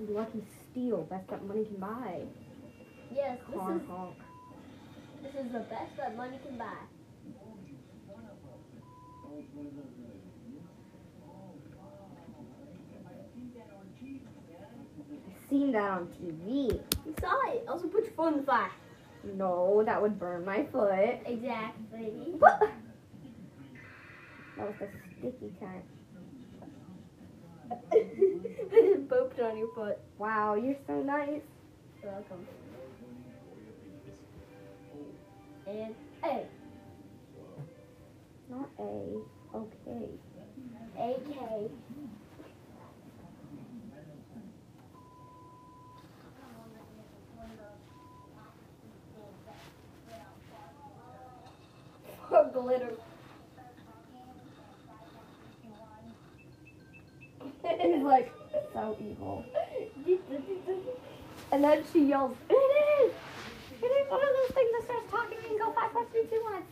[0.08, 1.02] lucky steal.
[1.04, 2.22] Best that money can buy.
[3.14, 4.16] Yes, Car this is, honk.
[5.22, 6.74] This is the best that money can buy.
[15.28, 16.80] I've seen that on TV.
[17.04, 17.64] You saw it.
[17.68, 18.70] Also, put your phone in the fire.
[19.36, 21.20] No, that would burn my foot.
[21.24, 22.34] Exactly.
[24.56, 24.88] That was the
[25.18, 25.82] sticky kind.
[29.56, 29.96] on your.
[30.18, 31.40] Wow, you're so nice.
[32.02, 32.46] You're welcome.
[35.66, 36.46] And A.
[38.48, 39.18] Not A.
[39.54, 40.08] Okay.
[40.98, 41.70] AK.
[52.52, 52.92] glitter.
[57.64, 58.35] It is like,
[58.76, 59.44] so evil.
[61.52, 63.12] And then she yells, "It is!
[63.80, 66.42] It is one of those things that starts talking and go five, four, three, two,
[66.44, 66.62] one."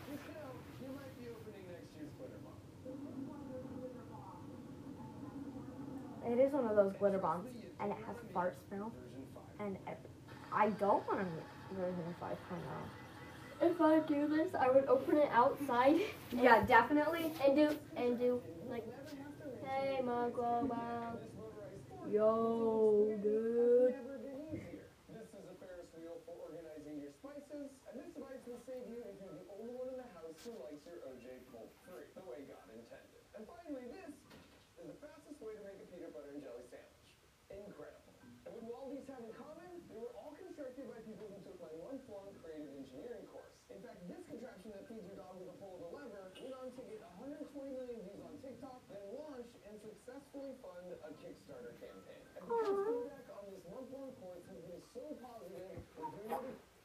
[0.83, 2.61] You might be opening next year's glitter bomb.
[6.33, 7.49] It is one of those glitter bombs,
[7.81, 8.93] and it has fart smell.
[9.61, 9.97] And ev-
[10.53, 12.37] I don't want a version 5.0.
[13.63, 16.01] If I do this, I would open it outside
[16.33, 17.33] Yeah, definitely.
[17.47, 18.85] and do and do like,
[19.65, 20.69] hey, Muggle,
[22.11, 23.95] yo, dude.
[25.09, 29.01] This is a Ferris wheel for organizing your spices, and this device will save you
[29.09, 32.25] if you're the only one in the house who likes your OJ cold free, the
[32.29, 33.23] way God intended.
[33.39, 34.13] And finally, this
[34.81, 37.09] is the fastest way to make a peanut butter and jelly sandwich.
[37.49, 38.13] Incredible.
[38.45, 39.73] And what do all these have in common?
[39.89, 43.57] They were all constructed by people who took my month-long creative engineering course.
[43.73, 46.53] In fact, this contraption that feeds your dog with a pull of a lever went
[46.61, 51.44] on to get 120 million views on TikTok, then launch and successfully fund a Kickstarter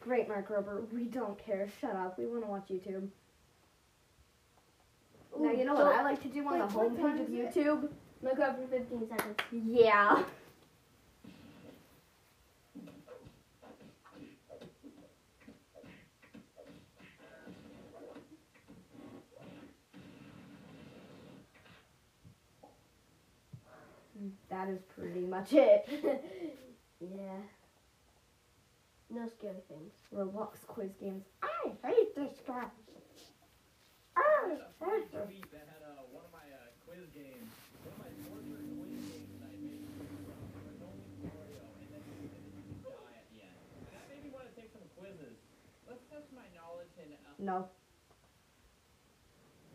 [0.02, 0.92] Great, Mark Rober.
[0.94, 1.68] We don't care.
[1.80, 2.18] Shut up.
[2.18, 3.08] We want to watch YouTube.
[5.40, 7.28] now, you know what I like to do on the homepage of?
[7.28, 7.90] YouTube?
[8.22, 9.36] Look up for 15 seconds.
[9.52, 10.24] Yeah.
[24.50, 25.88] That is pretty much it.
[27.00, 27.40] Yeah.
[29.10, 29.96] No scary things.
[30.14, 31.24] Roblox quiz games.
[31.42, 32.66] I hate this guy.
[34.20, 34.22] I
[34.52, 35.24] hate this.
[35.24, 37.48] tweet that had uh, one of my uh, quiz games,
[37.88, 39.88] one of my torture quiz games that I made
[40.68, 43.56] was only Oreo, and then you and then you die at the end.
[43.80, 45.40] And that made me want to take some quizzes.
[45.88, 47.16] Let's test my knowledge in.
[47.16, 47.72] Uh, No.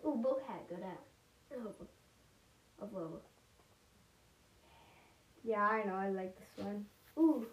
[0.05, 1.01] Ooh, book hat, good at.
[1.57, 3.25] Oh, of.
[5.45, 5.93] Yeah, I know.
[5.93, 6.89] I like this one.
[7.21, 7.45] Ooh,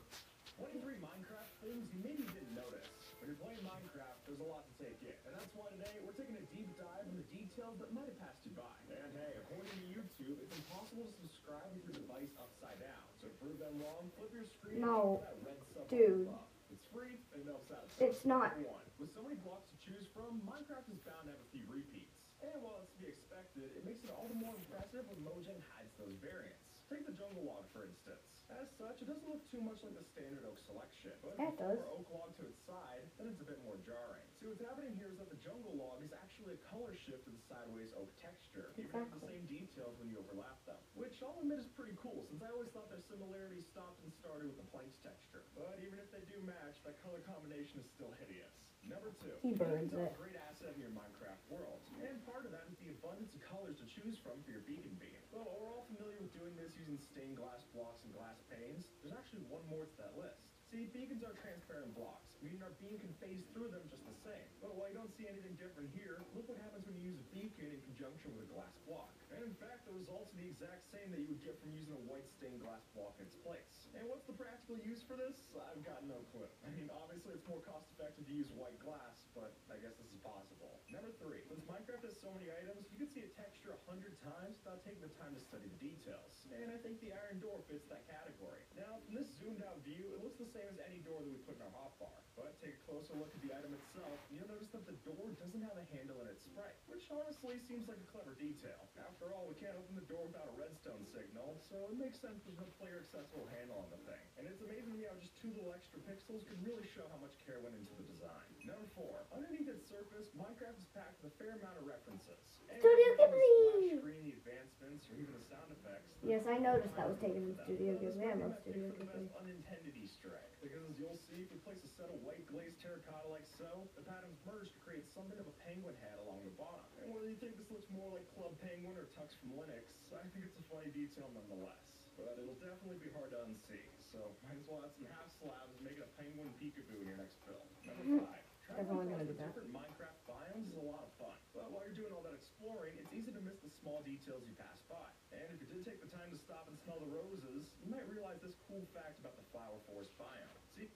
[0.56, 2.88] 23 Minecraft things you maybe didn't notice.
[3.20, 5.12] When you're playing Minecraft, there's a lot to take in.
[5.28, 8.48] And that's why today we're taking a deep dive into details that might have passed
[8.48, 8.72] you by.
[8.88, 13.06] And hey, according to YouTube, it's impossible to subscribe with your device upside down.
[13.20, 16.32] So prove them wrong, flip your screen No, and that red sub dude.
[16.72, 17.92] It's free and helps out.
[18.00, 18.56] It's not.
[18.64, 21.68] One, with so many blocks to choose from, Minecraft is bound to have a few
[21.68, 22.16] repeats.
[22.40, 25.60] And while it's to be expected, it makes it all the more impressive when Mojang
[25.76, 26.61] hides those variants.
[26.92, 28.44] Take the jungle log, for instance.
[28.52, 31.16] As such, it doesn't look too much like the standard oak selection.
[31.24, 31.88] But Yeah, it if you does.
[31.88, 34.28] oak log to its side, then it's a bit more jarring.
[34.36, 37.32] See, what's happening here is that the jungle log is actually a color shift to
[37.32, 38.76] the sideways oak texture.
[38.76, 40.84] You can have the same details when you overlap them.
[40.92, 44.52] Which I'll admit is pretty cool, since I always thought their similarities stopped and started
[44.52, 45.48] with the plank's texture.
[45.56, 48.52] But even if they do match, that color combination is still hideous.
[48.84, 49.32] Number two.
[49.40, 50.12] He burns it.
[50.12, 51.80] a great asset in your Minecraft world.
[52.04, 54.92] And part of that is the abundance of colors to choose from for your beacon
[55.00, 55.21] beam.
[55.32, 59.16] Well, we're all familiar with doing this using stained glass blocks and glass panes, there's
[59.16, 60.44] actually one more to that list.
[60.68, 64.48] See, beacons are transparent blocks, meaning our beam can phase through them just the same.
[64.60, 67.28] But while you don't see anything different here, look what happens when you use a
[67.32, 69.12] beacon in conjunction with a glass block.
[69.32, 71.96] And in fact, the results are the exact same that you would get from using
[71.96, 73.88] a white stained glass block in its place.
[73.96, 75.48] And what's the practical use for this?
[75.56, 76.48] I've got no clue.
[76.64, 80.12] I mean, obviously it's more cost effective to use white glass, but I guess this
[80.12, 80.61] is possible.
[81.02, 84.22] Number three, since Minecraft has so many items, you can see a texture a hundred
[84.22, 86.46] times without taking the time to study the details.
[86.54, 88.62] And I think the iron door fits that category.
[88.78, 91.42] Now, from this zoomed out view, it looks the same as any door that we
[91.42, 92.14] put in our hotbar.
[92.38, 95.34] But take a closer look at the item itself, and you'll notice that the door
[95.42, 98.86] doesn't have a handle in its sprite, which honestly seems like a clever detail.
[99.02, 102.46] After all, we can't open the door without a redstone signal, so it makes sense
[102.46, 104.22] there's no player accessible handle on the thing.
[104.38, 107.18] And it's amazing to me how just two little extra pixels can really show how
[107.18, 108.51] much care went into the design.
[108.62, 112.38] Number four, underneath its surface, Minecraft is packed with a fair amount of references.
[112.70, 114.00] Studio Ghibli!
[114.00, 116.08] screen, the advancements, or even the sound effects.
[116.22, 118.22] Yes, I noticed that was taken from Studio Ghibli.
[118.22, 119.28] I love Studio Ghibli.
[119.34, 120.52] unintended Easter egg.
[120.62, 123.90] Because as you'll see, if we place a set of white glazed terracotta like so,
[123.98, 126.86] the patterns merge to create something of a penguin head along the bottom.
[127.02, 130.22] And whether you think this looks more like Club Penguin or Tux from Linux, I
[130.30, 131.82] think it's a funny detail nonetheless.
[132.20, 135.74] But it'll definitely be hard to unsee, so might as well add some half slabs
[135.74, 137.66] and make it a penguin peekaboo in your next build.
[137.88, 138.41] Number five.
[138.78, 139.48] Everyone Traveling gonna do the that.
[139.52, 141.36] different Minecraft biomes is a lot of fun.
[141.54, 144.54] But while you're doing all that exploring, it's easy to miss the small details you
[144.54, 145.08] pass by.
[145.32, 148.08] And if you did take the time to stop and smell the roses, you might
[148.08, 150.60] realize this cool fact about the Flower Forest biome.
[150.76, 150.88] See,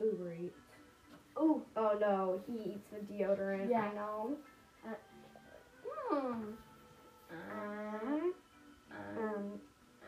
[0.00, 0.60] Uber Eats.
[1.38, 3.68] ooh, Oh no, he eats the deodorant.
[3.70, 3.82] Yeah.
[3.82, 4.36] I know.
[6.10, 6.52] hmm.
[7.30, 8.32] Um,
[8.90, 9.60] um,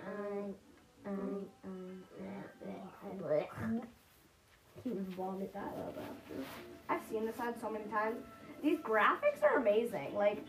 [0.07, 0.55] um,
[1.07, 2.05] um, um,
[3.63, 3.83] um,
[4.85, 6.35] He vomit that up after.
[6.89, 8.19] I've seen this ad so many times.
[8.63, 10.15] These graphics are amazing.
[10.15, 10.45] Like,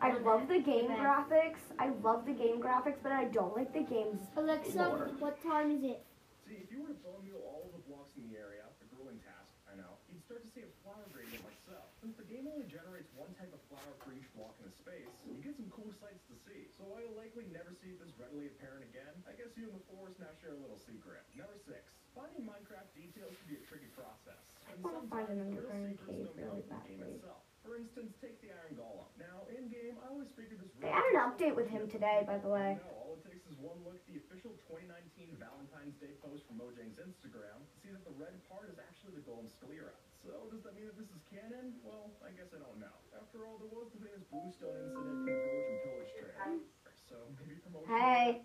[0.00, 1.60] I love the game graphics.
[1.78, 4.20] I love the game graphics, but I don't like the games.
[4.36, 6.04] Alexa, what time is it?
[6.44, 9.16] See, if you were to bone meal all the blocks in the area, a grueling
[9.24, 11.76] task, I know, you'd start to see a flower gradient like so.
[12.04, 15.08] Since the game only generates one type of flower for each block in a space,
[15.24, 16.68] you get some cool sights to see.
[16.76, 19.86] So while you'll likely never see this readily apparent again, I guess you and the
[19.88, 21.24] forest now share a little secret.
[21.32, 24.38] Number six, finding Minecraft details can be a tricky process.
[24.70, 27.42] And wanna find an sometimes the real underground cave really from the game badly.
[27.64, 29.08] For instance, take the Iron Golem.
[29.16, 30.68] Now, in game, I always figured this.
[30.84, 32.76] They had an update with him today, by the way.
[32.76, 36.60] No, all it takes is one look at the official 2019 Valentine's Day post from
[36.60, 39.96] Mojang's Instagram to see that the red part is actually the golem sclera.
[40.20, 41.80] So, does that mean that this is canon?
[41.80, 42.92] Well, I guess I don't know.
[43.16, 46.60] After all, there was the famous Bluestone incident from the Village and Pillage trail.
[47.08, 47.88] So, maybe promotion.
[47.88, 48.44] Hey,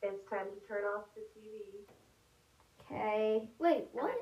[0.00, 1.84] It's time to turn off the TV.
[2.90, 3.48] Okay.
[3.58, 4.14] Wait, what?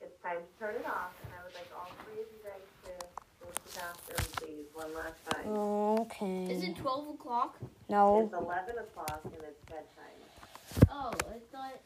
[0.00, 2.62] It's time to turn it off, and I would like all three of you guys
[2.84, 3.06] to
[3.40, 5.46] go to the bathroom, please, one last time.
[5.48, 6.52] Okay.
[6.52, 7.56] Is it 12 o'clock?
[7.88, 8.20] No.
[8.20, 10.88] It's 11 o'clock, and it's bedtime.
[10.90, 11.80] Oh, I thought,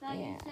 [0.00, 0.38] thought you Yeah.
[0.38, 0.46] said